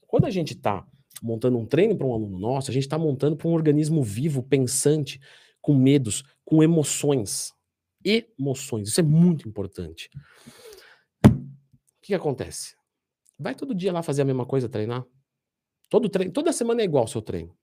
Quando 0.07 0.27
a 0.27 0.31
gente 0.31 0.57
tá 0.57 0.85
montando 1.23 1.57
um 1.57 1.67
treino 1.67 1.97
para 1.97 2.07
um 2.07 2.13
aluno 2.13 2.39
nosso, 2.39 2.71
a 2.71 2.75
gente 2.75 2.83
está 2.83 2.99
montando 2.99 3.37
para 3.37 3.47
um 3.49 3.53
organismo 3.53 4.03
vivo, 4.03 4.43
pensante, 4.43 5.21
com 5.61 5.75
medos, 5.75 6.25
com 6.45 6.63
emoções. 6.63 7.53
Emoções, 8.05 8.89
isso 8.89 9.01
é 9.01 9.05
muito 9.05 9.49
importante. 9.49 10.11
O 11.25 11.31
que, 12.03 12.09
que 12.09 12.15
acontece? 12.15 12.75
Vai 13.41 13.55
todo 13.55 13.75
dia 13.75 13.91
lá 13.91 14.03
fazer 14.03 14.21
a 14.21 14.25
mesma 14.27 14.45
coisa, 14.45 14.69
treinar. 14.69 15.07
Todo 15.89 16.11
treino, 16.11 16.31
toda 16.31 16.53
semana 16.53 16.83
é 16.83 16.85
igual 16.85 17.05
o 17.05 17.09
seu 17.09 17.23
treino. 17.23 17.57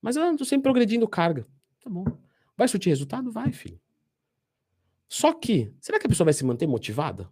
Mas 0.00 0.14
eu 0.14 0.30
estou 0.30 0.46
sempre 0.46 0.62
progredindo 0.62 1.08
carga. 1.08 1.44
Tá 1.82 1.90
bom. 1.90 2.04
Vai 2.56 2.68
surtir 2.68 2.88
resultado? 2.88 3.32
Vai, 3.32 3.50
filho. 3.50 3.80
Só 5.08 5.32
que, 5.32 5.74
será 5.80 5.98
que 5.98 6.06
a 6.06 6.08
pessoa 6.08 6.26
vai 6.26 6.32
se 6.32 6.44
manter 6.44 6.68
motivada? 6.68 7.28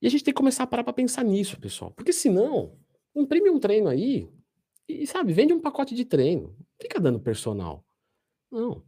E 0.00 0.06
a 0.06 0.10
gente 0.10 0.24
tem 0.24 0.32
que 0.32 0.38
começar 0.38 0.62
a 0.62 0.66
parar 0.66 0.82
para 0.82 0.94
pensar 0.94 1.22
nisso, 1.22 1.60
pessoal. 1.60 1.90
Porque 1.90 2.12
senão, 2.12 2.78
imprime 3.14 3.50
um 3.50 3.60
treino 3.60 3.88
aí 3.88 4.30
e, 4.88 5.06
sabe, 5.06 5.34
vende 5.34 5.52
um 5.52 5.60
pacote 5.60 5.94
de 5.94 6.06
treino. 6.06 6.56
Fica 6.80 6.98
dando 6.98 7.20
personal. 7.20 7.84
Não. 8.50 8.82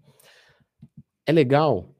É 1.26 1.32
legal 1.32 1.94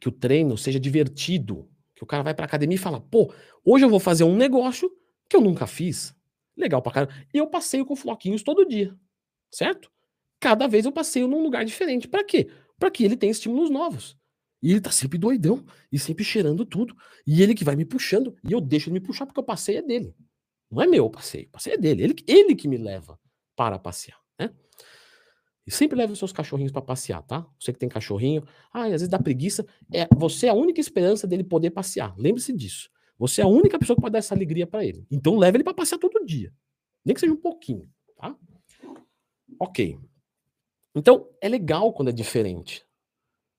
que 0.00 0.08
o 0.08 0.12
treino 0.12 0.58
seja 0.58 0.80
divertido. 0.80 1.68
Que 1.98 2.04
o 2.04 2.06
cara 2.06 2.22
vai 2.22 2.32
pra 2.32 2.44
academia 2.44 2.76
e 2.76 2.78
fala, 2.78 3.00
pô, 3.00 3.34
hoje 3.64 3.84
eu 3.84 3.90
vou 3.90 3.98
fazer 3.98 4.22
um 4.22 4.36
negócio 4.36 4.88
que 5.28 5.34
eu 5.36 5.40
nunca 5.40 5.66
fiz. 5.66 6.14
Legal 6.56 6.80
pra 6.80 6.92
caramba. 6.92 7.12
E 7.34 7.38
eu 7.38 7.48
passeio 7.48 7.84
com 7.84 7.96
floquinhos 7.96 8.44
todo 8.44 8.64
dia. 8.64 8.96
Certo? 9.50 9.90
Cada 10.38 10.68
vez 10.68 10.84
eu 10.84 10.92
passeio 10.92 11.26
num 11.26 11.42
lugar 11.42 11.64
diferente. 11.64 12.06
Para 12.06 12.22
quê? 12.22 12.48
Para 12.78 12.88
que 12.88 13.04
ele 13.04 13.16
tenha 13.16 13.32
estímulos 13.32 13.68
novos. 13.68 14.16
E 14.62 14.70
ele 14.70 14.80
tá 14.80 14.92
sempre 14.92 15.18
doidão 15.18 15.66
e 15.90 15.98
sempre 15.98 16.24
cheirando 16.24 16.64
tudo. 16.64 16.94
E 17.26 17.42
ele 17.42 17.52
que 17.52 17.64
vai 17.64 17.74
me 17.74 17.84
puxando. 17.84 18.36
E 18.48 18.52
eu 18.52 18.60
deixo 18.60 18.88
ele 18.88 19.00
me 19.00 19.04
puxar 19.04 19.26
porque 19.26 19.40
o 19.40 19.44
passeio 19.44 19.78
é 19.78 19.82
dele. 19.82 20.14
Não 20.70 20.80
é 20.80 20.86
meu 20.86 21.04
o 21.04 21.10
passeio. 21.10 21.48
O 21.48 21.50
passeio 21.50 21.74
é 21.74 21.78
dele. 21.78 22.04
Ele, 22.04 22.14
ele 22.28 22.54
que 22.54 22.68
me 22.68 22.76
leva 22.76 23.18
para 23.56 23.76
passear. 23.76 24.20
E 25.68 25.70
sempre 25.70 25.98
leve 25.98 26.14
os 26.14 26.18
seus 26.18 26.32
cachorrinhos 26.32 26.72
para 26.72 26.80
passear, 26.80 27.20
tá? 27.20 27.46
Você 27.60 27.74
que 27.74 27.78
tem 27.78 27.90
cachorrinho. 27.90 28.42
Ah, 28.72 28.84
às 28.84 28.90
vezes 28.90 29.08
dá 29.08 29.18
preguiça. 29.18 29.66
É, 29.92 30.08
você 30.16 30.46
é 30.46 30.48
a 30.48 30.54
única 30.54 30.80
esperança 30.80 31.26
dele 31.26 31.44
poder 31.44 31.68
passear. 31.72 32.14
Lembre-se 32.16 32.54
disso. 32.54 32.88
Você 33.18 33.42
é 33.42 33.44
a 33.44 33.46
única 33.46 33.78
pessoa 33.78 33.94
que 33.94 34.00
pode 34.00 34.14
dar 34.14 34.20
essa 34.20 34.34
alegria 34.34 34.66
para 34.66 34.82
ele. 34.82 35.06
Então 35.10 35.36
leve 35.36 35.58
ele 35.58 35.64
para 35.64 35.74
passear 35.74 35.98
todo 35.98 36.24
dia. 36.24 36.50
Nem 37.04 37.12
que 37.12 37.20
seja 37.20 37.34
um 37.34 37.36
pouquinho, 37.36 37.86
tá? 38.16 38.34
Ok. 39.60 39.98
Então, 40.94 41.28
é 41.38 41.50
legal 41.50 41.92
quando 41.92 42.08
é 42.08 42.12
diferente. 42.12 42.82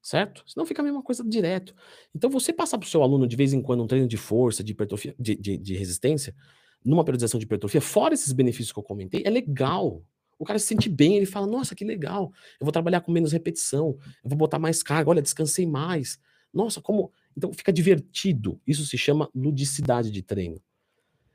Certo? 0.02 0.44
Senão 0.48 0.66
fica 0.66 0.82
a 0.82 0.86
mesma 0.86 1.04
coisa 1.04 1.24
direto. 1.24 1.76
Então, 2.16 2.28
você 2.28 2.52
passar 2.52 2.80
para 2.80 2.88
o 2.88 2.90
seu 2.90 3.04
aluno 3.04 3.28
de 3.28 3.36
vez 3.36 3.54
em 3.54 3.62
quando 3.62 3.84
um 3.84 3.88
treino 3.88 4.08
de 4.08 4.18
força, 4.18 4.64
de 4.64 4.72
hipertrofia, 4.72 5.14
de, 5.20 5.36
de, 5.36 5.58
de 5.58 5.76
resistência, 5.76 6.36
numa 6.84 7.06
periodização 7.06 7.38
de 7.40 7.46
hipertrofia, 7.46 7.82
fora 7.82 8.16
esses 8.16 8.34
benefícios 8.34 8.72
que 8.72 8.80
eu 8.80 8.84
comentei, 8.84 9.22
é 9.24 9.30
legal. 9.30 10.04
O 10.40 10.46
cara 10.46 10.58
se 10.58 10.66
sente 10.66 10.90
bem, 10.90 11.18
ele 11.18 11.26
fala: 11.26 11.46
Nossa, 11.46 11.76
que 11.76 11.84
legal, 11.86 12.32
eu 12.60 12.66
vou 12.66 12.72
trabalhar 12.72 13.02
com 13.02 13.12
menos 13.12 13.34
repetição, 13.34 13.98
eu 14.24 14.30
vou 14.30 14.38
botar 14.38 14.58
mais 14.58 14.82
carga, 14.82 15.10
olha, 15.10 15.22
descansei 15.22 15.66
mais. 15.68 16.18
Nossa, 16.54 16.82
como. 16.82 17.12
Então 17.38 17.54
fica 17.54 17.72
divertido. 17.72 18.60
Isso 18.66 18.86
se 18.86 18.98
chama 18.98 19.30
ludicidade 19.36 20.10
de 20.10 20.24
treino. 20.24 20.60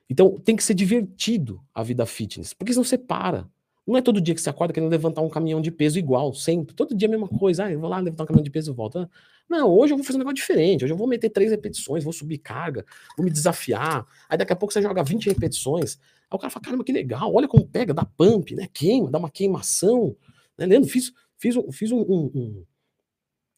Então 0.08 0.38
tem 0.38 0.56
que 0.56 0.64
ser 0.64 0.74
divertido 0.74 1.62
a 1.74 1.82
vida 1.82 2.04
fitness, 2.06 2.52
porque 2.52 2.72
senão 2.72 2.84
você 2.84 2.98
para. 2.98 3.48
Não 3.86 3.96
é 3.98 4.02
todo 4.02 4.20
dia 4.20 4.34
que 4.34 4.40
você 4.40 4.48
acorda 4.48 4.72
querendo 4.72 4.90
levantar 4.90 5.20
um 5.20 5.28
caminhão 5.28 5.60
de 5.60 5.70
peso 5.70 5.98
igual, 5.98 6.32
sempre. 6.32 6.74
Todo 6.74 6.94
dia 6.94 7.06
a 7.06 7.10
mesma 7.10 7.28
coisa. 7.28 7.64
Ah, 7.64 7.72
eu 7.72 7.78
vou 7.78 7.90
lá 7.90 7.98
levantar 8.00 8.24
um 8.24 8.26
caminhão 8.26 8.44
de 8.44 8.50
peso 8.50 8.72
e 8.72 8.74
volto. 8.74 9.08
Não, 9.48 9.70
hoje 9.70 9.92
eu 9.92 9.98
vou 9.98 10.04
fazer 10.04 10.16
um 10.16 10.20
negócio 10.20 10.36
diferente. 10.36 10.84
Hoje 10.84 10.92
eu 10.92 10.96
vou 10.96 11.06
meter 11.06 11.28
três 11.28 11.50
repetições, 11.50 12.02
vou 12.02 12.12
subir 12.12 12.38
carga, 12.38 12.84
vou 13.16 13.24
me 13.24 13.30
desafiar. 13.30 14.06
Aí 14.28 14.38
daqui 14.38 14.52
a 14.52 14.56
pouco 14.56 14.72
você 14.72 14.80
joga 14.80 15.02
20 15.02 15.28
repetições. 15.28 15.98
Aí 16.30 16.36
o 16.36 16.38
cara 16.38 16.50
fala, 16.50 16.64
caramba, 16.64 16.84
que 16.84 16.92
legal, 16.92 17.32
olha 17.32 17.46
como 17.46 17.66
pega, 17.66 17.92
dá 17.92 18.04
pump, 18.04 18.54
né? 18.54 18.68
Queima, 18.72 19.10
dá 19.10 19.18
uma 19.18 19.30
queimação. 19.30 20.16
Né, 20.56 20.64
Leandro, 20.64 20.88
fiz, 20.88 21.12
fiz, 21.36 21.54
fiz 21.72 21.92
um, 21.92 22.00
um, 22.00 22.30
um, 22.34 22.64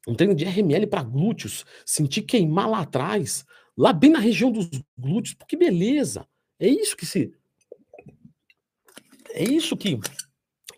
um 0.08 0.14
treino 0.14 0.34
de 0.34 0.44
RML 0.44 0.88
para 0.88 1.04
glúteos, 1.04 1.64
senti 1.84 2.20
queimar 2.20 2.68
lá 2.68 2.80
atrás, 2.80 3.44
lá 3.76 3.92
bem 3.92 4.10
na 4.10 4.18
região 4.18 4.50
dos 4.50 4.68
glúteos. 4.98 5.34
Pô, 5.34 5.46
que 5.46 5.56
beleza! 5.56 6.26
É 6.58 6.68
isso 6.68 6.96
que 6.96 7.06
se 7.06 7.32
é 9.36 9.44
isso 9.44 9.76
que, 9.76 9.98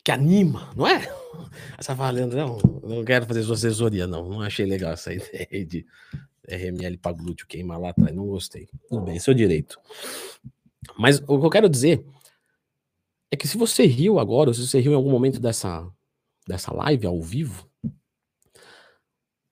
que 0.04 0.10
anima, 0.10 0.70
não 0.76 0.86
é? 0.86 1.00
Fala, 1.80 2.10
Leandro, 2.10 2.36
não, 2.36 2.58
não 2.82 3.04
quero 3.04 3.24
fazer 3.24 3.42
sua 3.44 3.54
assessoria, 3.54 4.06
não. 4.06 4.28
Não 4.28 4.42
achei 4.42 4.66
legal 4.66 4.92
essa 4.92 5.12
ideia 5.14 5.64
de 5.64 5.86
RML 6.48 6.98
para 6.98 7.16
glúteo 7.16 7.46
queimar 7.46 7.80
lá 7.80 7.90
atrás. 7.90 8.14
Não 8.14 8.26
gostei. 8.26 8.68
Tudo 8.88 9.02
bem, 9.02 9.18
seu 9.18 9.32
direito. 9.32 9.78
Mas 10.98 11.20
o 11.20 11.38
que 11.38 11.46
eu 11.46 11.50
quero 11.50 11.68
dizer 11.68 12.04
é 13.30 13.36
que 13.36 13.46
se 13.46 13.56
você 13.56 13.86
riu 13.86 14.18
agora, 14.18 14.50
ou 14.50 14.54
se 14.54 14.66
você 14.66 14.80
riu 14.80 14.92
em 14.92 14.96
algum 14.96 15.10
momento 15.10 15.38
dessa, 15.38 15.88
dessa 16.46 16.74
live 16.74 17.06
ao 17.06 17.22
vivo, 17.22 17.68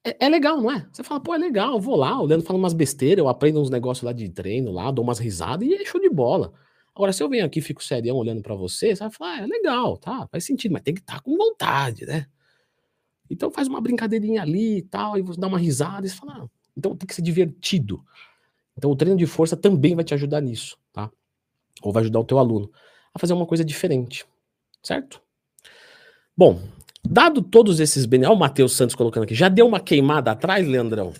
é, 0.04 0.26
é, 0.26 0.28
legal, 0.28 0.60
não 0.60 0.70
é? 0.70 0.88
Você 0.92 1.02
fala, 1.02 1.20
pô, 1.20 1.34
é 1.34 1.38
legal, 1.38 1.80
vou 1.80 1.96
lá, 1.96 2.20
o 2.20 2.26
Leandro 2.26 2.46
fala 2.46 2.58
umas 2.58 2.72
besteiras, 2.72 3.18
eu 3.18 3.28
aprendo 3.28 3.60
uns 3.60 3.70
negócios 3.70 4.04
lá 4.04 4.12
de 4.12 4.28
treino 4.28 4.72
lá, 4.72 4.90
dou 4.90 5.04
umas 5.04 5.18
risadas 5.18 5.66
e 5.66 5.74
é 5.74 5.84
show 5.84 6.00
de 6.00 6.08
bola. 6.08 6.52
Agora, 6.96 7.12
se 7.12 7.22
eu 7.22 7.28
venho 7.28 7.44
aqui 7.44 7.58
e 7.58 7.62
fico 7.62 7.84
serião 7.84 8.16
olhando 8.16 8.40
para 8.40 8.54
você, 8.54 8.96
você 8.96 9.00
vai 9.00 9.10
falar, 9.10 9.34
ah, 9.34 9.42
é 9.42 9.46
legal, 9.46 9.98
tá, 9.98 10.26
faz 10.32 10.44
sentido, 10.44 10.72
mas 10.72 10.80
tem 10.80 10.94
que 10.94 11.02
estar 11.02 11.16
tá 11.16 11.20
com 11.20 11.36
vontade, 11.36 12.06
né? 12.06 12.26
Então 13.28 13.50
faz 13.50 13.68
uma 13.68 13.82
brincadeirinha 13.82 14.40
ali 14.40 14.78
e 14.78 14.82
tal, 14.82 15.18
e 15.18 15.20
você 15.20 15.38
dá 15.38 15.46
uma 15.46 15.58
risada 15.58 16.06
e 16.06 16.08
você 16.08 16.16
fala, 16.16 16.44
ah, 16.44 16.48
então 16.74 16.96
tem 16.96 17.06
que 17.06 17.14
ser 17.14 17.20
divertido. 17.20 18.02
Então 18.78 18.90
o 18.90 18.96
treino 18.96 19.18
de 19.18 19.26
força 19.26 19.54
também 19.54 19.94
vai 19.94 20.04
te 20.04 20.14
ajudar 20.14 20.40
nisso, 20.40 20.78
tá? 20.90 21.10
Ou 21.82 21.92
vai 21.92 22.02
ajudar 22.02 22.18
o 22.18 22.24
teu 22.24 22.38
aluno 22.38 22.72
a 23.12 23.18
fazer 23.18 23.34
uma 23.34 23.44
coisa 23.44 23.62
diferente, 23.62 24.24
certo? 24.82 25.20
Bom, 26.34 26.62
dado 27.04 27.42
todos 27.42 27.78
esses 27.78 28.06
benefícios, 28.06 28.30
olha 28.30 28.38
o 28.38 28.40
Matheus 28.40 28.72
Santos 28.72 28.96
colocando 28.96 29.24
aqui, 29.24 29.34
já 29.34 29.50
deu 29.50 29.66
uma 29.66 29.80
queimada 29.80 30.30
atrás, 30.30 30.66
Leandrão? 30.66 31.12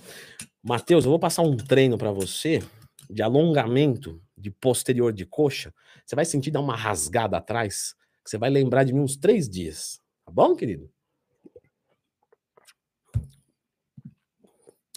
Matheus, 0.62 1.04
eu 1.04 1.10
vou 1.10 1.20
passar 1.20 1.42
um 1.42 1.54
treino 1.54 1.98
para 1.98 2.10
você 2.10 2.62
de 3.10 3.20
alongamento 3.20 4.18
de 4.37 4.51
posterior 4.51 5.12
de 5.12 5.25
coxa, 5.25 5.75
você 6.05 6.14
vai 6.14 6.25
sentir 6.25 6.51
dar 6.51 6.61
uma 6.61 6.77
rasgada 6.77 7.37
atrás, 7.37 7.94
que 8.22 8.31
você 8.31 8.38
vai 8.38 8.51
lembrar 8.51 8.85
de 8.85 8.92
mim 8.92 9.01
uns 9.01 9.16
três 9.16 9.49
dias. 9.49 10.01
Tá 10.25 10.33
bom, 10.33 10.55
querido? 10.55 10.90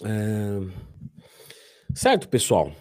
É... 0.04 0.90
Certo, 1.94 2.28
pessoal? 2.28 2.72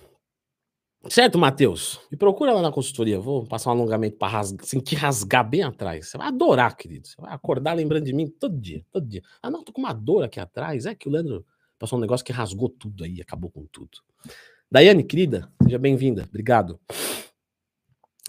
Certo, 1.10 1.38
Matheus? 1.38 2.00
Me 2.12 2.18
procura 2.18 2.52
lá 2.52 2.62
na 2.62 2.72
consultoria. 2.72 3.20
Vou 3.20 3.46
passar 3.46 3.70
um 3.70 3.74
alongamento 3.74 4.18
para 4.18 4.28
rasgar, 4.28 4.66
sentir 4.66 4.96
rasgar 4.96 5.48
bem 5.48 5.64
atrás. 5.64 6.10
Você 6.10 6.18
vai 6.18 6.28
adorar, 6.28 6.76
querido. 6.76 7.08
Você 7.08 7.16
vai 7.20 7.34
acordar 7.34 7.74
lembrando 7.74 8.06
de 8.06 8.14
mim 8.14 8.28
todo 8.28 8.60
dia, 8.60 8.86
todo 8.92 9.08
dia. 9.08 9.24
Ah, 9.42 9.50
não, 9.50 9.64
tô 9.64 9.72
com 9.72 9.80
uma 9.80 9.94
dor 9.94 10.24
aqui 10.24 10.40
atrás. 10.40 10.86
É 10.86 10.94
que 10.94 11.08
o 11.08 11.12
Leandro 11.12 11.46
passou 11.80 11.98
um 11.98 12.02
negócio 12.02 12.26
que 12.26 12.34
rasgou 12.34 12.70
tudo 12.70 13.04
aí, 13.06 13.22
acabou 13.22 13.50
com 13.50 13.66
tudo. 13.66 13.98
Daiane, 14.72 15.04
querida, 15.04 15.52
seja 15.64 15.80
bem-vinda. 15.80 16.26
Obrigado. 16.30 16.80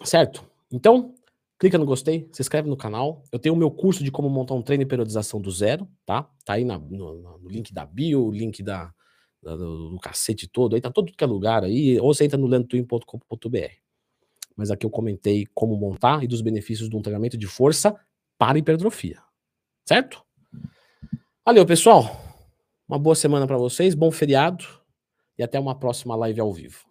Certo? 0.03 0.43
Então, 0.73 1.15
clica 1.59 1.77
no 1.77 1.85
gostei, 1.85 2.31
se 2.33 2.41
inscreve 2.41 2.67
no 2.67 2.79
canal. 2.79 3.23
Eu 3.31 3.39
tenho 3.39 3.55
o 3.55 3.59
meu 3.59 3.71
curso 3.71 4.03
de 4.03 4.11
como 4.11 4.31
montar 4.31 4.55
um 4.55 4.63
treino 4.63 4.83
e 4.83 4.87
periodização 4.87 5.39
do 5.39 5.51
zero, 5.51 5.87
tá? 6.07 6.31
Tá 6.43 6.55
aí 6.55 6.65
na, 6.65 6.79
no, 6.79 7.39
no, 7.39 7.49
link 7.51 7.75
da 7.75 7.85
bio, 7.85 8.31
link 8.31 8.63
da, 8.63 8.91
da 9.43 9.55
do, 9.55 9.91
do, 9.91 9.99
cacete 9.99 10.49
todo, 10.49 10.75
aí 10.75 10.81
tá 10.81 10.91
todo 10.91 11.13
que 11.13 11.23
é 11.23 11.27
lugar 11.27 11.63
aí, 11.63 12.01
ou 12.01 12.15
você 12.15 12.25
entra 12.25 12.39
no 12.39 12.47
lentwin.com.br. 12.47 13.75
Mas 14.57 14.71
aqui 14.71 14.87
eu 14.87 14.91
comentei 14.91 15.47
como 15.55 15.77
montar 15.77 16.25
e 16.25 16.27
dos 16.27 16.41
benefícios 16.41 16.89
de 16.89 16.97
um 16.97 17.03
treinamento 17.03 17.37
de 17.37 17.47
força 17.47 17.95
para 18.39 18.59
hipertrofia. 18.59 19.21
Certo? 19.87 20.25
Valeu, 21.45 21.67
pessoal. 21.67 22.19
Uma 22.89 22.99
boa 22.99 23.15
semana 23.15 23.47
para 23.47 23.59
vocês, 23.59 23.95
bom 23.95 24.11
feriado 24.11 24.80
e 25.41 25.43
até 25.43 25.59
uma 25.59 25.75
próxima 25.75 26.15
live 26.17 26.39
ao 26.39 26.53
vivo. 26.53 26.85